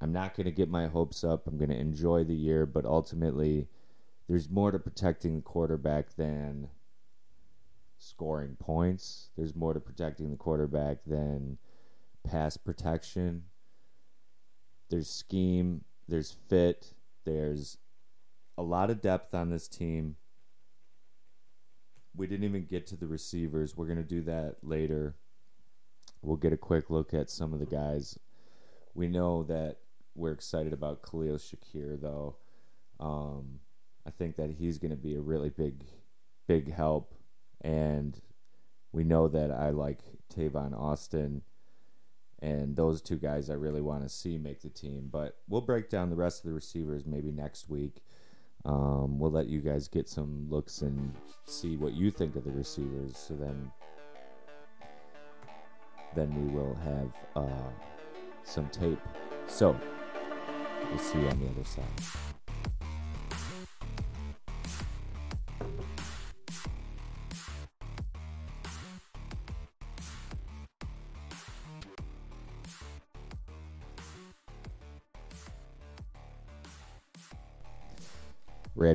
I'm 0.01 0.11
not 0.11 0.35
going 0.35 0.45
to 0.45 0.51
get 0.51 0.67
my 0.67 0.87
hopes 0.87 1.23
up. 1.23 1.45
I'm 1.45 1.59
going 1.59 1.69
to 1.69 1.77
enjoy 1.77 2.23
the 2.23 2.33
year, 2.33 2.65
but 2.65 2.85
ultimately, 2.85 3.67
there's 4.27 4.49
more 4.49 4.71
to 4.71 4.79
protecting 4.79 5.35
the 5.35 5.43
quarterback 5.43 6.15
than 6.15 6.69
scoring 7.99 8.55
points. 8.59 9.29
There's 9.37 9.55
more 9.55 9.75
to 9.75 9.79
protecting 9.79 10.31
the 10.31 10.37
quarterback 10.37 11.05
than 11.05 11.59
pass 12.23 12.57
protection. 12.57 13.43
There's 14.89 15.09
scheme, 15.09 15.83
there's 16.07 16.31
fit, 16.31 16.93
there's 17.25 17.77
a 18.57 18.63
lot 18.63 18.89
of 18.89 19.01
depth 19.01 19.35
on 19.35 19.49
this 19.49 19.67
team. 19.67 20.15
We 22.15 22.25
didn't 22.25 22.45
even 22.45 22.65
get 22.65 22.87
to 22.87 22.95
the 22.95 23.07
receivers. 23.07 23.75
We're 23.75 23.85
going 23.85 23.97
to 23.97 24.03
do 24.03 24.21
that 24.23 24.55
later. 24.63 25.15
We'll 26.21 26.37
get 26.37 26.53
a 26.53 26.57
quick 26.57 26.89
look 26.89 27.13
at 27.13 27.29
some 27.29 27.53
of 27.53 27.59
the 27.59 27.65
guys. 27.65 28.17
We 28.95 29.07
know 29.07 29.43
that 29.43 29.77
we're 30.15 30.31
excited 30.31 30.73
about 30.73 31.03
Khalil 31.03 31.37
Shakir, 31.37 32.01
though. 32.01 32.37
Um, 32.99 33.59
I 34.05 34.09
think 34.09 34.35
that 34.37 34.49
he's 34.49 34.79
going 34.79 34.91
to 34.91 34.97
be 34.97 35.15
a 35.15 35.21
really 35.21 35.49
big, 35.49 35.85
big 36.47 36.73
help. 36.73 37.13
And 37.61 38.19
we 38.91 39.03
know 39.03 39.27
that 39.27 39.51
I 39.51 39.69
like 39.69 39.99
Tavon 40.33 40.75
Austin. 40.75 41.43
And 42.39 42.75
those 42.75 43.01
two 43.01 43.17
guys 43.17 43.49
I 43.49 43.53
really 43.53 43.81
want 43.81 44.03
to 44.03 44.09
see 44.09 44.37
make 44.37 44.61
the 44.61 44.69
team. 44.69 45.09
But 45.11 45.37
we'll 45.47 45.61
break 45.61 45.89
down 45.89 46.09
the 46.09 46.15
rest 46.15 46.43
of 46.43 46.47
the 46.47 46.53
receivers 46.53 47.05
maybe 47.05 47.31
next 47.31 47.69
week. 47.69 48.03
Um, 48.65 49.17
we'll 49.17 49.31
let 49.31 49.47
you 49.47 49.61
guys 49.61 49.87
get 49.87 50.09
some 50.09 50.47
looks 50.49 50.81
and 50.81 51.13
see 51.45 51.77
what 51.77 51.93
you 51.93 52.11
think 52.11 52.35
of 52.35 52.43
the 52.43 52.51
receivers. 52.51 53.17
So 53.17 53.35
then, 53.35 53.71
then 56.15 56.35
we 56.35 56.53
will 56.53 56.75
have 56.75 57.11
uh, 57.35 57.69
some 58.43 58.67
tape. 58.69 58.99
So 59.47 59.79
we'll 60.89 60.99
see 60.99 61.19
you 61.19 61.27
on 61.29 61.39
the 61.39 61.49
other 61.49 61.63
side. 61.63 62.35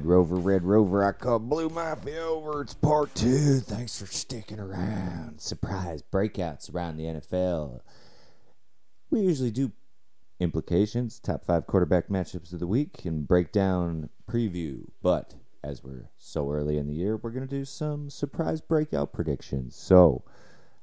Red 0.03 0.09
Rover, 0.09 0.35
Red 0.35 0.65
Rover, 0.65 1.05
I 1.05 1.13
call 1.13 1.39
Blue 1.39 1.69
Mafia 1.69 2.23
over. 2.23 2.63
It's 2.63 2.75
part 2.75 3.15
two. 3.15 3.61
Thanks 3.61 4.01
for 4.01 4.07
sticking 4.07 4.59
around. 4.59 5.41
Surprise 5.41 6.03
breakouts 6.03 6.75
around 6.75 6.97
the 6.97 7.05
NFL. 7.05 7.83
We 9.11 9.21
usually 9.21 9.53
do 9.53 9.71
implications, 10.41 11.21
top 11.21 11.45
five 11.45 11.69
quarterback 11.69 12.09
matchups 12.09 12.53
of 12.53 12.59
the 12.59 12.67
week, 12.67 13.05
and 13.05 13.29
break 13.29 13.53
down 13.53 14.09
preview. 14.29 14.87
But 15.03 15.37
as 15.63 15.85
we're 15.85 16.11
so 16.19 16.51
early 16.51 16.79
in 16.79 16.89
the 16.89 16.95
year, 16.95 17.17
we're 17.17 17.31
going 17.31 17.47
to 17.47 17.57
do 17.59 17.65
some 17.65 18.11
surprise 18.11 18.61
breakout 18.61 19.13
predictions. 19.13 19.77
So 19.77 20.25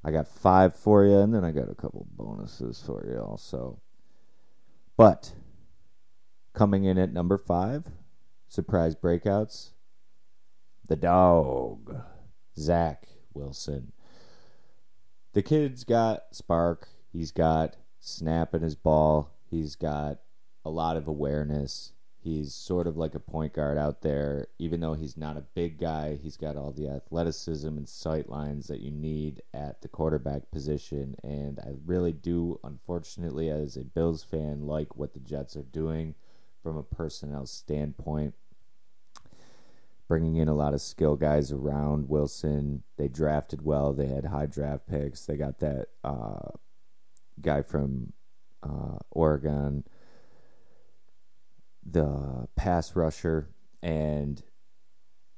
I 0.02 0.12
got 0.12 0.28
five 0.28 0.74
for 0.74 1.04
you, 1.04 1.18
and 1.18 1.34
then 1.34 1.44
I 1.44 1.50
got 1.50 1.68
a 1.68 1.74
couple 1.74 2.06
bonuses 2.10 2.82
for 2.86 3.06
you 3.06 3.20
also. 3.20 3.82
But 4.96 5.34
coming 6.54 6.84
in 6.84 6.96
at 6.96 7.12
number 7.12 7.36
five, 7.36 7.84
surprise 8.50 8.96
breakouts. 8.96 9.70
The 10.88 10.96
dog, 10.96 12.02
Zach 12.58 13.06
Wilson. 13.32 13.92
The 15.32 15.42
kid's 15.42 15.84
got 15.84 16.24
spark. 16.32 16.88
He's 17.12 17.30
got 17.30 17.76
snap 18.00 18.52
in 18.52 18.62
his 18.62 18.74
ball. 18.74 19.30
He's 19.48 19.76
got 19.76 20.18
a 20.64 20.70
lot 20.70 20.96
of 20.96 21.06
awareness. 21.06 21.92
He's 22.18 22.52
sort 22.52 22.88
of 22.88 22.96
like 22.96 23.14
a 23.14 23.20
point 23.20 23.54
guard 23.54 23.78
out 23.78 24.02
there. 24.02 24.48
Even 24.58 24.80
though 24.80 24.94
he's 24.94 25.16
not 25.16 25.36
a 25.36 25.46
big 25.54 25.78
guy, 25.78 26.18
he's 26.20 26.36
got 26.36 26.56
all 26.56 26.72
the 26.72 26.88
athleticism 26.88 27.68
and 27.68 27.88
sight 27.88 28.28
lines 28.28 28.66
that 28.66 28.80
you 28.80 28.90
need 28.90 29.42
at 29.54 29.80
the 29.80 29.88
quarterback 29.88 30.50
position. 30.50 31.14
And 31.22 31.60
I 31.60 31.74
really 31.86 32.12
do, 32.12 32.58
unfortunately, 32.64 33.48
as 33.48 33.76
a 33.76 33.84
Bills 33.84 34.24
fan, 34.24 34.66
like 34.66 34.96
what 34.96 35.14
the 35.14 35.20
Jets 35.20 35.56
are 35.56 35.62
doing 35.62 36.16
from 36.62 36.76
a 36.76 36.82
personnel 36.82 37.46
standpoint. 37.46 38.34
Bringing 40.08 40.36
in 40.36 40.48
a 40.48 40.54
lot 40.54 40.74
of 40.74 40.80
skill 40.80 41.16
guys 41.16 41.52
around 41.52 42.08
Wilson. 42.08 42.82
They 42.96 43.06
drafted 43.08 43.62
well. 43.62 43.92
They 43.92 44.08
had 44.08 44.24
high 44.24 44.46
draft 44.46 44.88
picks. 44.88 45.24
They 45.24 45.36
got 45.36 45.60
that 45.60 45.86
uh, 46.02 46.50
guy 47.40 47.62
from 47.62 48.12
uh, 48.62 48.98
Oregon, 49.10 49.84
the 51.88 52.48
pass 52.56 52.96
rusher, 52.96 53.50
and 53.82 54.42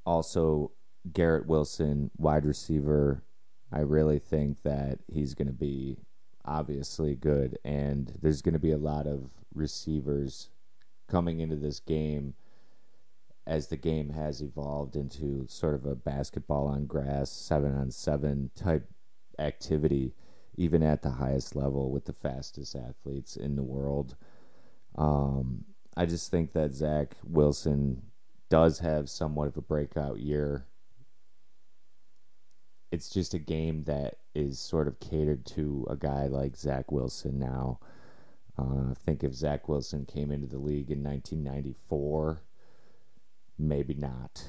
also 0.07 0.73
Garrett 1.13 1.47
Wilson, 1.47 2.11
wide 2.17 2.45
receiver. 2.45 3.23
I 3.71 3.81
really 3.81 4.19
think 4.19 4.63
that 4.63 5.01
he's 5.07 5.35
going 5.35 5.49
to 5.49 5.55
be 5.55 5.99
obviously 6.45 7.15
good, 7.15 7.59
and 7.65 8.13
there's 8.21 8.43
going 8.43 8.55
to 8.55 8.59
be 8.59 8.73
a 8.73 8.79
lot 8.79 9.07
of 9.07 9.31
receivers 9.55 10.49
coming 11.13 11.41
into 11.41 11.57
this 11.57 11.79
game 11.79 12.33
as 13.47 13.69
the 13.69 13.77
game 13.77 14.09
has 14.09 14.41
evolved 14.41 14.97
into 14.97 15.45
sort 15.47 15.75
of 15.75 15.85
a 15.85 15.95
basketball 15.95 16.67
on 16.67 16.87
grass, 16.87 17.31
seven 17.31 17.77
on 17.77 17.91
seven 17.91 18.51
type 18.57 18.89
activity, 19.39 20.15
even 20.57 20.83
at 20.83 21.03
the 21.03 21.11
highest 21.11 21.55
level 21.55 21.91
with 21.91 22.07
the 22.07 22.15
fastest 22.15 22.75
athletes 22.75 23.37
in 23.37 23.57
the 23.57 23.63
world. 23.63 24.17
Um, 24.97 25.65
I 25.97 26.07
just 26.07 26.31
think 26.31 26.53
that 26.53 26.73
Zach 26.73 27.15
Wilson 27.23 28.03
does 28.49 28.79
have 28.79 29.11
somewhat 29.11 29.49
of 29.49 29.57
a 29.59 29.63
breakout 29.63 30.19
year. 30.19 30.67
It's 32.91 33.11
just 33.11 33.35
a 33.35 33.39
game 33.39 33.85
that 33.85 34.17
is 34.35 34.59
sort 34.59 34.89
of 34.89 34.99
catered 34.99 35.45
to 35.47 35.87
a 35.91 35.97
guy 35.97 36.27
like 36.27 36.57
Zach 36.57 36.91
Wilson 36.91 37.39
now. 37.39 37.81
Uh, 38.59 38.91
I 38.91 38.95
think 39.05 39.25
if 39.25 39.35
Zach 39.35 39.69
Wilson 39.69 40.05
came 40.05 40.31
into 40.31 40.47
the 40.47 40.59
league 40.59 40.91
in 40.91 41.03
1994, 41.03 42.43
maybe 43.59 43.95
not. 43.95 44.45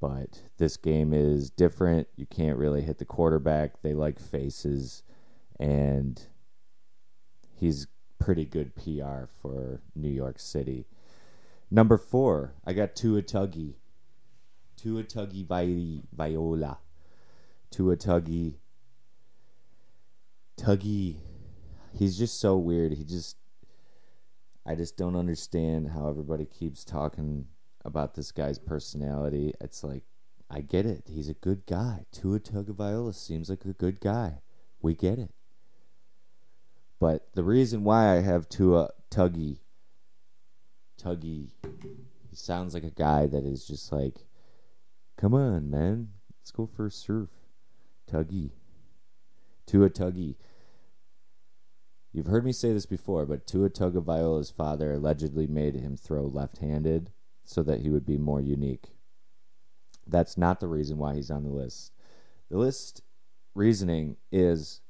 But 0.00 0.42
this 0.58 0.76
game 0.76 1.12
is 1.12 1.50
different. 1.50 2.06
You 2.16 2.26
can't 2.26 2.56
really 2.56 2.82
hit 2.82 2.98
the 2.98 3.04
quarterback. 3.04 3.82
They 3.82 3.94
like 3.94 4.20
faces, 4.20 5.02
and 5.58 6.22
he's 7.56 7.88
pretty 8.20 8.44
good 8.44 8.76
PR 8.76 9.24
for 9.42 9.80
New 9.96 10.10
York 10.10 10.38
City. 10.38 10.86
Number 11.70 11.98
four, 11.98 12.54
I 12.64 12.74
got 12.74 12.94
Tua 12.94 13.22
Tuggy. 13.22 13.74
Tua 14.76 15.02
Tuggy 15.02 15.44
Vi- 15.44 16.02
Viola. 16.12 16.78
Tua 17.70 17.96
Tuggy. 17.96 18.54
Tuggy. 20.56 21.16
He's 21.92 22.16
just 22.16 22.38
so 22.40 22.56
weird. 22.56 22.92
He 22.92 23.04
just 23.04 23.36
I 24.68 24.74
just 24.74 24.98
don't 24.98 25.16
understand 25.16 25.88
how 25.88 26.10
everybody 26.10 26.44
keeps 26.44 26.84
talking 26.84 27.46
about 27.86 28.14
this 28.14 28.32
guy's 28.32 28.58
personality. 28.58 29.54
It's 29.62 29.82
like, 29.82 30.02
I 30.50 30.60
get 30.60 30.84
it. 30.84 31.04
He's 31.06 31.30
a 31.30 31.34
good 31.34 31.64
guy. 31.64 32.04
Tua 32.12 32.38
Tagovailoa 32.38 33.14
seems 33.14 33.48
like 33.48 33.64
a 33.64 33.72
good 33.72 33.98
guy. 33.98 34.42
We 34.82 34.92
get 34.92 35.18
it. 35.18 35.30
But 37.00 37.28
the 37.34 37.44
reason 37.44 37.82
why 37.82 38.14
I 38.14 38.20
have 38.20 38.50
Tua 38.50 38.90
Tuggy, 39.10 39.60
Tuggy, 41.02 41.52
he 42.28 42.36
sounds 42.36 42.74
like 42.74 42.84
a 42.84 42.90
guy 42.90 43.26
that 43.26 43.44
is 43.44 43.66
just 43.66 43.90
like, 43.90 44.26
come 45.16 45.32
on, 45.32 45.70
man, 45.70 46.08
let's 46.38 46.50
go 46.50 46.66
for 46.66 46.88
a 46.88 46.90
surf. 46.90 47.30
Tuggy. 48.06 48.50
Tua 49.64 49.88
Tuggy. 49.88 50.34
You've 52.12 52.26
heard 52.26 52.44
me 52.44 52.52
say 52.52 52.72
this 52.72 52.86
before, 52.86 53.26
but 53.26 53.46
Tua 53.46 53.70
Tagovailoa's 53.70 54.50
father 54.50 54.94
allegedly 54.94 55.46
made 55.46 55.74
him 55.74 55.96
throw 55.96 56.26
left-handed 56.26 57.12
so 57.44 57.62
that 57.62 57.80
he 57.80 57.90
would 57.90 58.06
be 58.06 58.16
more 58.16 58.40
unique. 58.40 58.86
That's 60.06 60.38
not 60.38 60.60
the 60.60 60.68
reason 60.68 60.98
why 60.98 61.14
he's 61.14 61.30
on 61.30 61.44
the 61.44 61.50
list. 61.50 61.92
The 62.50 62.56
list 62.56 63.02
reasoning 63.54 64.16
is 64.32 64.80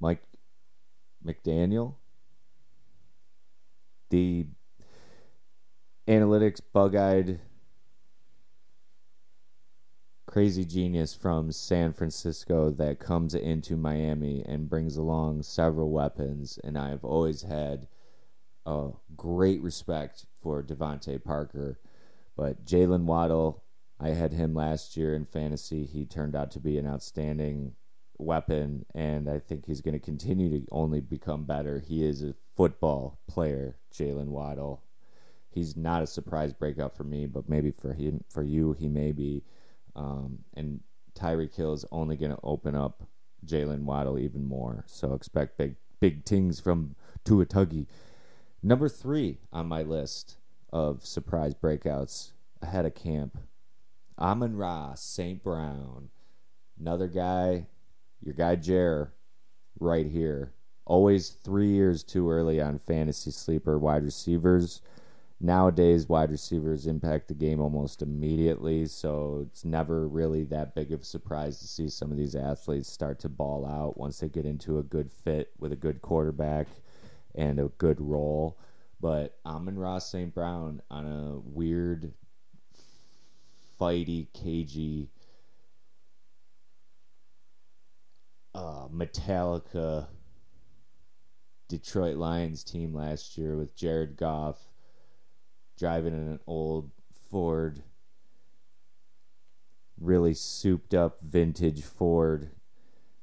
Mike 0.00 0.22
McDaniel, 1.24 1.94
the 4.10 4.46
analytics 6.06 6.60
bug 6.72 6.94
eyed 6.96 7.40
crazy 10.34 10.64
genius 10.64 11.14
from 11.14 11.52
San 11.52 11.92
Francisco 11.92 12.68
that 12.68 12.98
comes 12.98 13.36
into 13.36 13.76
Miami 13.76 14.44
and 14.44 14.68
brings 14.68 14.96
along 14.96 15.40
several 15.44 15.92
weapons. 15.92 16.58
And 16.64 16.76
I've 16.76 17.04
always 17.04 17.42
had 17.42 17.86
a 18.66 18.88
great 19.14 19.62
respect 19.62 20.26
for 20.42 20.60
DeVante 20.60 21.22
Parker. 21.22 21.78
But 22.36 22.64
Jaylen 22.64 23.04
Waddle, 23.04 23.62
I 24.00 24.08
had 24.08 24.32
him 24.32 24.54
last 24.54 24.96
year 24.96 25.14
in 25.14 25.24
fantasy. 25.24 25.84
He 25.84 26.04
turned 26.04 26.34
out 26.34 26.50
to 26.50 26.58
be 26.58 26.78
an 26.78 26.86
outstanding 26.88 27.74
weapon, 28.18 28.86
and 28.92 29.30
I 29.30 29.38
think 29.38 29.66
he's 29.66 29.82
going 29.82 29.94
to 29.94 30.00
continue 30.00 30.50
to 30.50 30.66
only 30.72 30.98
become 31.00 31.44
better. 31.44 31.78
He 31.78 32.04
is 32.04 32.24
a 32.24 32.34
football 32.56 33.20
player, 33.28 33.78
Jaylen 33.94 34.30
Waddle. 34.30 34.82
He's 35.48 35.76
not 35.76 36.02
a 36.02 36.08
surprise 36.08 36.52
breakout 36.52 36.96
for 36.96 37.04
me, 37.04 37.26
but 37.26 37.48
maybe 37.48 37.70
for 37.70 37.92
him, 37.92 38.24
for 38.28 38.42
you, 38.42 38.72
he 38.72 38.88
may 38.88 39.12
be. 39.12 39.44
Um, 39.96 40.40
and 40.54 40.80
Tyreek 41.14 41.54
Hill 41.54 41.72
is 41.72 41.84
only 41.92 42.16
going 42.16 42.32
to 42.32 42.40
open 42.42 42.74
up 42.74 43.04
Jaylen 43.46 43.82
Waddle 43.82 44.18
even 44.18 44.46
more. 44.46 44.84
So 44.86 45.14
expect 45.14 45.58
big 45.58 45.76
big 46.00 46.24
things 46.24 46.60
from 46.60 46.96
Tua 47.24 47.46
Tuggy. 47.46 47.86
Number 48.62 48.88
three 48.88 49.38
on 49.52 49.66
my 49.66 49.82
list 49.82 50.36
of 50.72 51.06
surprise 51.06 51.54
breakouts 51.54 52.32
ahead 52.60 52.84
of 52.84 52.94
camp. 52.94 53.38
Amon 54.18 54.56
Ra, 54.56 54.94
St. 54.94 55.42
Brown. 55.42 56.10
Another 56.78 57.08
guy, 57.08 57.66
your 58.20 58.34
guy 58.34 58.56
Jer, 58.56 59.12
right 59.78 60.06
here. 60.06 60.52
Always 60.84 61.30
three 61.30 61.68
years 61.68 62.02
too 62.02 62.30
early 62.30 62.60
on 62.60 62.78
fantasy 62.78 63.30
sleeper 63.30 63.78
wide 63.78 64.04
receivers 64.04 64.82
nowadays 65.40 66.08
wide 66.08 66.30
receivers 66.30 66.86
impact 66.86 67.28
the 67.28 67.34
game 67.34 67.60
almost 67.60 68.02
immediately 68.02 68.86
so 68.86 69.44
it's 69.46 69.64
never 69.64 70.06
really 70.08 70.44
that 70.44 70.74
big 70.74 70.92
of 70.92 71.00
a 71.00 71.04
surprise 71.04 71.58
to 71.58 71.66
see 71.66 71.88
some 71.88 72.10
of 72.10 72.16
these 72.16 72.34
athletes 72.36 72.88
start 72.88 73.18
to 73.18 73.28
ball 73.28 73.66
out 73.66 73.98
once 73.98 74.20
they 74.20 74.28
get 74.28 74.46
into 74.46 74.78
a 74.78 74.82
good 74.82 75.10
fit 75.10 75.50
with 75.58 75.72
a 75.72 75.76
good 75.76 76.00
quarterback 76.00 76.66
and 77.34 77.58
a 77.58 77.68
good 77.78 78.00
role 78.00 78.58
but 79.00 79.38
Amon 79.44 79.78
Ra 79.78 79.98
St. 79.98 80.34
Brown 80.34 80.80
on 80.90 81.04
a 81.04 81.38
weird 81.40 82.14
fighty, 83.78 84.28
cagey, 84.32 85.10
uh, 88.54 88.88
Metallica 88.88 90.06
Detroit 91.68 92.16
Lions 92.16 92.64
team 92.64 92.94
last 92.94 93.36
year 93.36 93.56
with 93.56 93.76
Jared 93.76 94.16
Goff 94.16 94.56
driving 95.78 96.14
in 96.14 96.28
an 96.28 96.40
old 96.46 96.90
Ford, 97.30 97.82
really 100.00 100.34
souped 100.34 100.94
up 100.94 101.18
vintage 101.22 101.82
Ford 101.82 102.50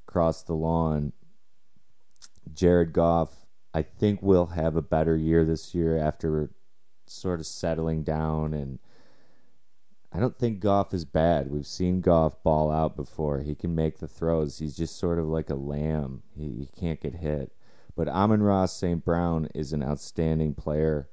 across 0.08 0.44
the 0.44 0.54
lawn. 0.54 1.14
Jared 2.54 2.94
Goff, 2.94 3.46
I 3.74 3.82
think, 3.82 4.22
will 4.22 4.48
have 4.48 4.76
a 4.76 4.82
better 4.82 5.16
year 5.16 5.46
this 5.46 5.74
year 5.74 5.98
after 5.98 6.52
sort 7.06 7.40
of 7.40 7.46
settling 7.46 8.04
down 8.04 8.54
and 8.54 8.80
I 10.14 10.20
don't 10.20 10.38
think 10.38 10.60
Goff 10.60 10.94
is 10.94 11.06
bad. 11.06 11.50
We've 11.50 11.66
seen 11.66 12.02
Goff 12.02 12.44
ball 12.44 12.70
out 12.70 12.98
before. 12.98 13.40
He 13.40 13.56
can 13.56 13.74
make 13.74 14.00
the 14.00 14.10
throws. 14.10 14.60
He's 14.60 14.76
just 14.76 14.98
sort 15.00 15.20
of 15.20 15.26
like 15.26 15.50
a 15.50 15.56
lamb. 15.56 16.24
He, 16.36 16.50
he 16.50 16.70
can't 16.78 17.00
get 17.00 17.16
hit. 17.16 17.54
But 17.96 18.10
Amon 18.10 18.44
Ra 18.44 18.66
St. 18.66 19.04
Brown 19.04 19.48
is 19.56 19.72
an 19.72 19.82
outstanding 19.82 20.54
player. 20.54 21.08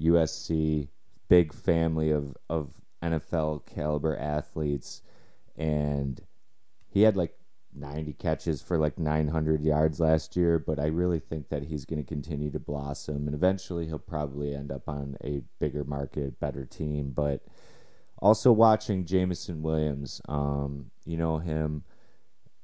USC, 0.00 0.88
big 1.28 1.52
family 1.52 2.10
of, 2.10 2.36
of 2.48 2.72
NFL 3.02 3.66
caliber 3.66 4.16
athletes. 4.16 5.02
And 5.56 6.20
he 6.88 7.02
had 7.02 7.16
like 7.16 7.34
90 7.74 8.12
catches 8.14 8.62
for 8.62 8.78
like 8.78 8.98
900 8.98 9.62
yards 9.62 10.00
last 10.00 10.36
year, 10.36 10.58
but 10.58 10.78
I 10.78 10.86
really 10.86 11.18
think 11.18 11.48
that 11.48 11.64
he's 11.64 11.84
going 11.84 12.02
to 12.02 12.08
continue 12.08 12.50
to 12.52 12.60
blossom. 12.60 13.26
And 13.26 13.34
eventually 13.34 13.86
he'll 13.86 13.98
probably 13.98 14.54
end 14.54 14.70
up 14.70 14.88
on 14.88 15.16
a 15.24 15.42
bigger 15.60 15.84
market, 15.84 16.38
better 16.40 16.64
team. 16.64 17.12
But 17.14 17.44
also 18.18 18.52
watching 18.52 19.04
Jameson 19.04 19.62
Williams, 19.62 20.20
um, 20.28 20.90
you 21.04 21.16
know 21.16 21.38
him, 21.38 21.84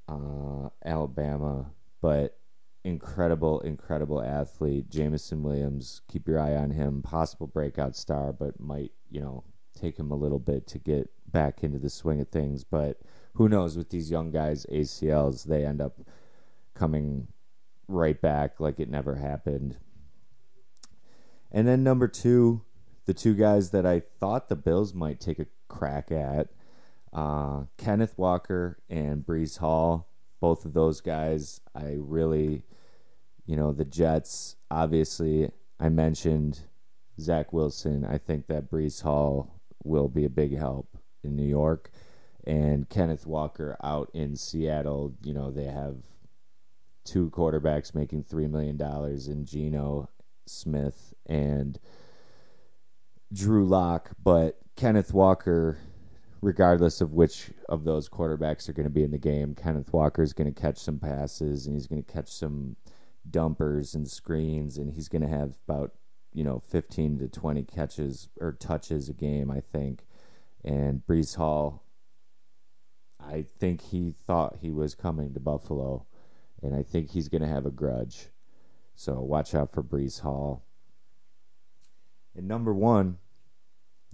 uh, 0.09 0.69
Alabama, 0.85 1.71
but 2.01 2.40
incredible, 2.85 3.61
incredible 3.61 4.23
athlete. 4.23 4.91
Jameson 4.91 5.43
Williams, 5.43 6.03
keep 6.09 6.27
your 6.27 6.39
eye 6.41 6.57
on 6.57 6.71
him. 6.71 7.03
Possible 7.03 7.47
breakout 7.47 7.97
star, 7.97 8.33
but 8.33 8.61
might, 8.61 8.93
you 9.11 9.21
know, 9.21 9.45
take 9.79 9.99
him 9.99 10.11
a 10.11 10.17
little 10.17 10.39
bit 10.39 10.67
to 10.69 10.79
get 10.79 11.11
back 11.31 11.63
into 11.63 11.79
the 11.79 11.91
swing 11.91 12.21
of 12.21 12.29
things. 12.29 12.65
But 12.65 13.01
who 13.35 13.49
knows 13.49 13.77
with 13.77 13.91
these 13.91 14.11
young 14.11 14.31
guys, 14.31 14.67
ACLs, 14.71 15.45
they 15.45 15.65
end 15.65 15.81
up 15.81 16.01
coming 16.75 17.29
right 17.89 18.21
back 18.21 18.61
like 18.61 18.79
it 18.79 18.89
never 18.89 19.17
happened. 19.17 19.77
And 21.53 21.67
then 21.67 21.83
number 21.83 22.09
two, 22.09 22.63
the 23.07 23.15
two 23.15 23.35
guys 23.35 23.71
that 23.71 23.85
I 23.85 24.03
thought 24.21 24.49
the 24.49 24.57
Bills 24.57 24.95
might 24.95 25.21
take 25.21 25.39
a 25.39 25.47
crack 25.69 26.13
at 26.13 26.49
uh, 27.13 27.65
Kenneth 27.77 28.17
Walker 28.17 28.79
and 28.89 29.25
Breece 29.25 29.59
Hall. 29.59 30.10
Both 30.41 30.65
of 30.65 30.73
those 30.73 31.01
guys, 31.01 31.61
I 31.75 31.97
really, 31.99 32.65
you 33.47 33.57
know, 33.57 33.73
the 33.73 33.85
Jets, 33.85 34.57
obviously, 34.71 35.51
I 35.79 35.89
mentioned 35.89 36.61
Zach 37.21 37.53
Wilson. 37.53 38.05
I 38.05 38.19
think 38.19 38.47
that 38.47 38.71
Breece 38.71 39.03
Hall 39.03 39.61
will 39.85 40.09
be 40.09 40.25
a 40.25 40.31
big 40.31 40.57
help 40.57 40.97
in 41.23 41.37
New 41.37 41.47
York. 41.47 41.91
And 42.45 42.89
Kenneth 42.89 43.27
Walker 43.27 43.77
out 43.83 44.11
in 44.15 44.35
Seattle, 44.35 45.15
you 45.23 45.35
know, 45.35 45.51
they 45.51 45.65
have 45.65 45.97
two 47.05 47.31
quarterbacks 47.31 47.95
making 47.95 48.25
$3 48.25 48.51
million 48.51 48.81
in 49.31 49.45
Geno 49.45 50.09
Smith 50.47 51.15
and 51.27 51.79
Drew 53.33 53.67
Lock, 53.67 54.11
but 54.23 54.59
Kenneth 54.77 55.13
Walker, 55.13 55.79
regardless 56.43 57.01
of 57.01 57.13
which 57.13 57.51
of 57.69 57.85
those 57.85 58.09
quarterbacks 58.09 58.69
are 58.69 58.73
going 58.73 58.85
to 58.85 58.91
be 58.91 59.05
in 59.05 59.11
the 59.11 59.19
game, 59.19 59.55
Kenneth 59.55 59.93
Walker 59.93 60.23
is 60.23 60.33
going 60.33 60.53
to 60.53 60.61
catch 60.61 60.79
some 60.79 60.99
passes 60.99 61.67
and 61.67 61.75
he's 61.75 61.87
going 61.87 62.03
to 62.03 62.13
catch 62.13 62.29
some 62.29 62.77
dumpers 63.29 63.95
and 63.95 64.09
screens, 64.09 64.79
and 64.79 64.93
he's 64.93 65.09
going 65.09 65.23
to 65.23 65.29
have 65.29 65.55
about 65.69 65.93
you 66.33 66.45
know 66.45 66.61
15 66.71 67.19
to 67.19 67.29
20 67.29 67.65
catches 67.65 68.29
or 68.41 68.53
touches 68.53 69.09
a 69.09 69.15
game, 69.15 69.51
I 69.51 69.61
think. 69.61 70.07
And 70.65 71.03
Breece 71.07 71.37
Hall, 71.37 71.85
I 73.19 73.43
think 73.59 73.81
he 73.81 74.13
thought 74.13 74.59
he 74.61 74.71
was 74.71 74.95
coming 74.95 75.35
to 75.35 75.41
Buffalo, 75.41 76.07
and 76.63 76.75
I 76.75 76.83
think 76.83 77.11
he's 77.11 77.29
going 77.29 77.43
to 77.43 77.49
have 77.49 77.67
a 77.67 77.71
grudge. 77.71 78.29
So 78.95 79.21
watch 79.21 79.55
out 79.55 79.73
for 79.73 79.83
Breece 79.83 80.21
Hall. 80.21 80.65
And 82.37 82.47
number 82.47 82.73
one 82.73 83.19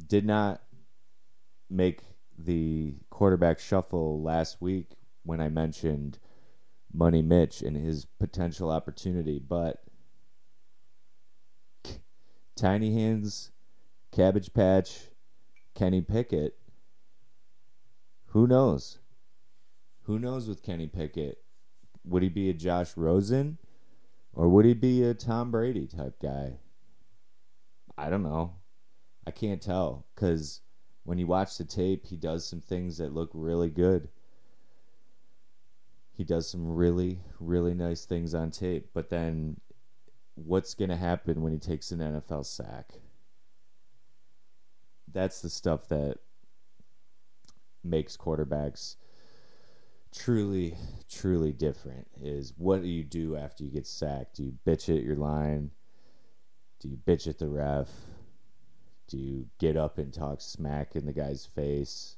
did 0.07 0.25
not 0.25 0.63
make 1.69 2.03
the 2.39 2.95
quarterback 3.11 3.59
shuffle 3.59 4.23
last 4.23 4.61
week 4.61 4.97
when 5.25 5.41
I 5.41 5.49
mentioned 5.49 6.19
Money 6.93 7.23
Mitch 7.23 7.63
and 7.63 7.77
his 7.77 8.05
potential 8.05 8.71
opportunity, 8.71 9.39
but 9.39 9.83
Tiny 12.55 12.95
Hands, 12.95 13.51
Cabbage 14.13 14.53
Patch, 14.55 15.09
Kenny 15.75 16.01
Pickett, 16.01 16.57
who 18.27 18.47
knows? 18.47 18.99
Who 20.05 20.19
knows 20.19 20.49
with 20.49 20.63
Kenny 20.63 20.87
Pickett? 20.87 21.39
Would 22.05 22.23
he 22.23 22.29
be 22.29 22.49
a 22.49 22.55
Josh 22.55 22.97
Rosen 22.97 23.59
or 24.33 24.49
would 24.49 24.65
he 24.65 24.75
be 24.75 25.03
a 25.03 25.15
Tom 25.15 25.51
Brady 25.51 25.87
type 25.87 26.21
guy? 26.21 26.59
I 27.99 28.11
don't 28.11 28.23
know. 28.23 28.57
I 29.27 29.31
can't 29.31 29.61
tell 29.61 30.07
because 30.15 30.61
when 31.07 31.19
you 31.19 31.27
watch 31.29 31.57
the 31.57 31.65
tape, 31.65 32.07
he 32.07 32.17
does 32.17 32.45
some 32.45 32.61
things 32.61 32.99
that 32.99 33.15
look 33.15 33.31
really 33.33 33.71
good. 33.71 34.09
He 36.13 36.25
does 36.25 36.51
some 36.51 36.75
really, 36.75 37.21
really 37.39 37.75
nice 37.75 38.05
things 38.05 38.35
on 38.35 38.51
tape. 38.51 38.89
But 38.93 39.09
then 39.09 39.61
what's 40.35 40.75
going 40.75 40.91
to 40.91 40.97
happen 40.97 41.43
when 41.43 41.53
he 41.53 41.61
takes 41.61 41.93
an 41.93 42.01
NFL 42.01 42.45
sack? 42.45 42.95
That's 45.13 45.41
the 45.41 45.49
stuff 45.49 45.87
that 45.89 46.17
makes 47.85 48.17
quarterbacks 48.17 48.97
truly, 50.13 50.77
truly 51.09 51.53
different. 51.53 52.09
Is 52.21 52.53
what 52.57 52.83
do 52.83 52.89
you 52.89 53.05
do 53.05 53.37
after 53.37 53.63
you 53.63 53.71
get 53.71 53.87
sacked? 53.87 54.37
Do 54.37 54.43
you 54.43 54.55
bitch 54.67 54.89
at 54.95 55.05
your 55.05 55.17
line? 55.17 55.71
Do 56.81 56.89
you 56.89 56.97
bitch 56.97 57.29
at 57.29 57.39
the 57.39 57.49
ref? 57.49 57.91
Do 59.09 59.19
you 59.19 59.47
get 59.59 59.77
up 59.77 59.99
and 59.99 60.13
talk 60.13 60.41
smack 60.41 60.97
in 60.97 61.07
the 61.07 61.13
guy's 61.13 61.47
face? 61.47 62.17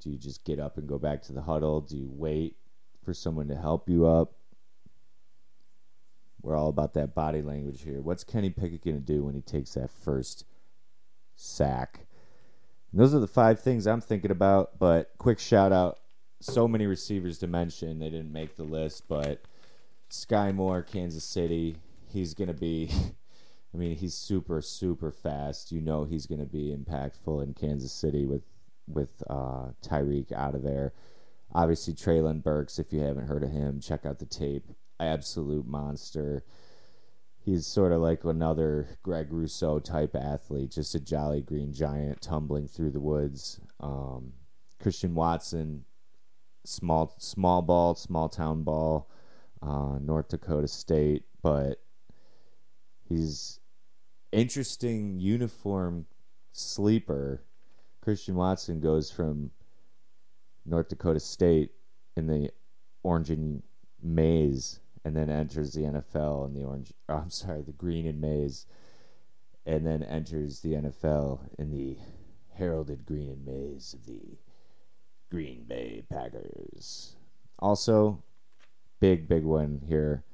Do 0.00 0.10
you 0.10 0.16
just 0.16 0.44
get 0.44 0.58
up 0.58 0.78
and 0.78 0.88
go 0.88 0.98
back 0.98 1.22
to 1.22 1.32
the 1.32 1.42
huddle? 1.42 1.80
Do 1.80 1.96
you 1.96 2.08
wait 2.10 2.56
for 3.04 3.12
someone 3.12 3.48
to 3.48 3.56
help 3.56 3.88
you 3.88 4.06
up? 4.06 4.32
We're 6.42 6.56
all 6.56 6.68
about 6.68 6.94
that 6.94 7.14
body 7.14 7.42
language 7.42 7.82
here. 7.82 8.00
What's 8.00 8.24
Kenny 8.24 8.50
Pickett 8.50 8.84
going 8.84 8.96
to 8.96 9.04
do 9.04 9.24
when 9.24 9.34
he 9.34 9.42
takes 9.42 9.74
that 9.74 9.90
first 9.90 10.44
sack? 11.36 12.06
And 12.92 13.00
those 13.00 13.14
are 13.14 13.20
the 13.20 13.26
five 13.26 13.60
things 13.60 13.86
I'm 13.86 14.00
thinking 14.00 14.30
about. 14.30 14.78
But 14.78 15.10
quick 15.18 15.38
shout 15.38 15.72
out 15.72 15.98
so 16.40 16.66
many 16.66 16.86
receivers 16.86 17.38
to 17.38 17.46
mention. 17.46 17.98
They 17.98 18.10
didn't 18.10 18.32
make 18.32 18.56
the 18.56 18.64
list, 18.64 19.04
but 19.08 19.42
Skyy 20.10 20.54
Moore, 20.54 20.82
Kansas 20.82 21.24
City, 21.24 21.76
he's 22.08 22.34
going 22.34 22.48
to 22.48 22.54
be 22.54 22.90
I 23.72 23.76
mean, 23.76 23.96
he's 23.96 24.14
super, 24.14 24.60
super 24.60 25.10
fast. 25.10 25.70
You 25.70 25.80
know 25.80 26.04
he's 26.04 26.26
going 26.26 26.40
to 26.40 26.46
be 26.46 26.74
impactful 26.76 27.42
in 27.42 27.54
Kansas 27.54 27.92
City 27.92 28.26
with 28.26 28.42
with 28.88 29.22
uh, 29.30 29.68
Tyreek 29.82 30.32
out 30.32 30.54
of 30.54 30.62
there. 30.62 30.92
Obviously, 31.54 31.94
Treylon 31.94 32.42
Burks. 32.42 32.78
If 32.78 32.92
you 32.92 33.00
haven't 33.00 33.28
heard 33.28 33.44
of 33.44 33.50
him, 33.50 33.80
check 33.80 34.04
out 34.04 34.18
the 34.18 34.26
tape. 34.26 34.66
Absolute 34.98 35.66
monster. 35.66 36.44
He's 37.38 37.66
sort 37.66 37.92
of 37.92 38.00
like 38.00 38.24
another 38.24 38.98
Greg 39.02 39.28
Rousseau 39.30 39.78
type 39.78 40.14
athlete, 40.14 40.72
just 40.72 40.94
a 40.94 41.00
jolly 41.00 41.40
green 41.40 41.72
giant 41.72 42.20
tumbling 42.20 42.68
through 42.68 42.90
the 42.90 43.00
woods. 43.00 43.60
Um, 43.80 44.34
Christian 44.80 45.14
Watson, 45.14 45.84
small 46.64 47.14
small 47.18 47.62
ball, 47.62 47.94
small 47.94 48.28
town 48.28 48.62
ball, 48.62 49.10
uh, 49.62 49.98
North 50.00 50.28
Dakota 50.28 50.68
State, 50.68 51.24
but 51.42 51.78
he's 53.08 53.59
interesting 54.32 55.18
uniform 55.18 56.06
sleeper. 56.52 57.42
Christian 58.00 58.34
Watson 58.34 58.80
goes 58.80 59.10
from 59.10 59.50
North 60.64 60.88
Dakota 60.88 61.20
State 61.20 61.72
in 62.16 62.26
the 62.26 62.50
orange 63.02 63.30
and 63.30 63.62
maize 64.02 64.80
and 65.04 65.16
then 65.16 65.30
enters 65.30 65.72
the 65.72 65.82
NFL 65.82 66.46
in 66.46 66.54
the 66.54 66.64
orange 66.64 66.92
I'm 67.08 67.30
sorry, 67.30 67.62
the 67.62 67.72
green 67.72 68.06
and 68.06 68.20
maize 68.20 68.66
and 69.66 69.86
then 69.86 70.02
enters 70.02 70.60
the 70.60 70.72
NFL 70.72 71.40
in 71.58 71.70
the 71.70 71.96
heralded 72.54 73.04
green 73.06 73.28
and 73.28 73.44
maize 73.44 73.94
of 73.94 74.06
the 74.06 74.38
Green 75.30 75.64
Bay 75.68 76.02
Packers. 76.10 77.16
Also, 77.58 78.22
big 79.00 79.28
big 79.28 79.44
one 79.44 79.80
here. 79.86 80.24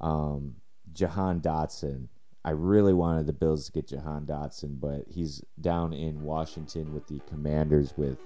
Um, 0.00 0.56
Jahan 0.92 1.40
Dotson 1.40 2.08
I 2.44 2.50
really 2.50 2.92
wanted 2.92 3.26
the 3.26 3.32
Bills 3.32 3.66
to 3.66 3.72
get 3.72 3.88
Jahan 3.88 4.26
Dotson, 4.26 4.80
but 4.80 5.04
he's 5.08 5.42
down 5.60 5.92
in 5.92 6.22
Washington 6.22 6.92
with 6.92 7.06
the 7.06 7.20
Commanders 7.28 7.94
with 7.96 8.18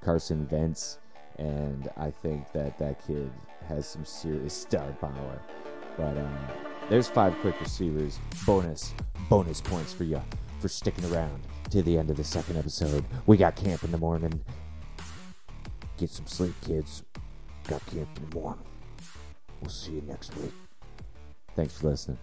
Carson 0.00 0.48
Wentz, 0.50 0.98
and 1.36 1.88
I 1.96 2.10
think 2.10 2.52
that 2.52 2.78
that 2.78 3.06
kid 3.06 3.30
has 3.68 3.86
some 3.86 4.04
serious 4.04 4.54
star 4.68 4.90
power. 5.00 5.40
But 5.96 6.16
um, 6.16 6.38
there's 6.88 7.08
five 7.08 7.34
quick 7.40 7.60
receivers. 7.60 8.18
Bonus, 8.44 8.94
bonus 9.28 9.60
points 9.60 9.92
for 9.92 10.04
you 10.04 10.22
for 10.60 10.68
sticking 10.68 11.04
around 11.12 11.42
to 11.70 11.82
the 11.82 11.98
end 11.98 12.10
of 12.10 12.16
the 12.16 12.24
second 12.24 12.56
episode. 12.56 13.04
We 13.26 13.36
got 13.36 13.54
camp 13.54 13.84
in 13.84 13.92
the 13.92 13.98
morning. 13.98 14.42
Get 15.96 16.10
some 16.10 16.26
sleep, 16.26 16.54
kids. 16.64 17.04
Got 17.68 17.84
camp 17.86 18.08
in 18.16 18.30
the 18.30 18.36
morning. 18.36 18.64
We'll 19.60 19.70
see 19.70 19.92
you 19.92 20.02
next 20.06 20.36
week. 20.36 20.52
Thanks 21.54 21.78
for 21.78 21.90
listening. 21.90 22.18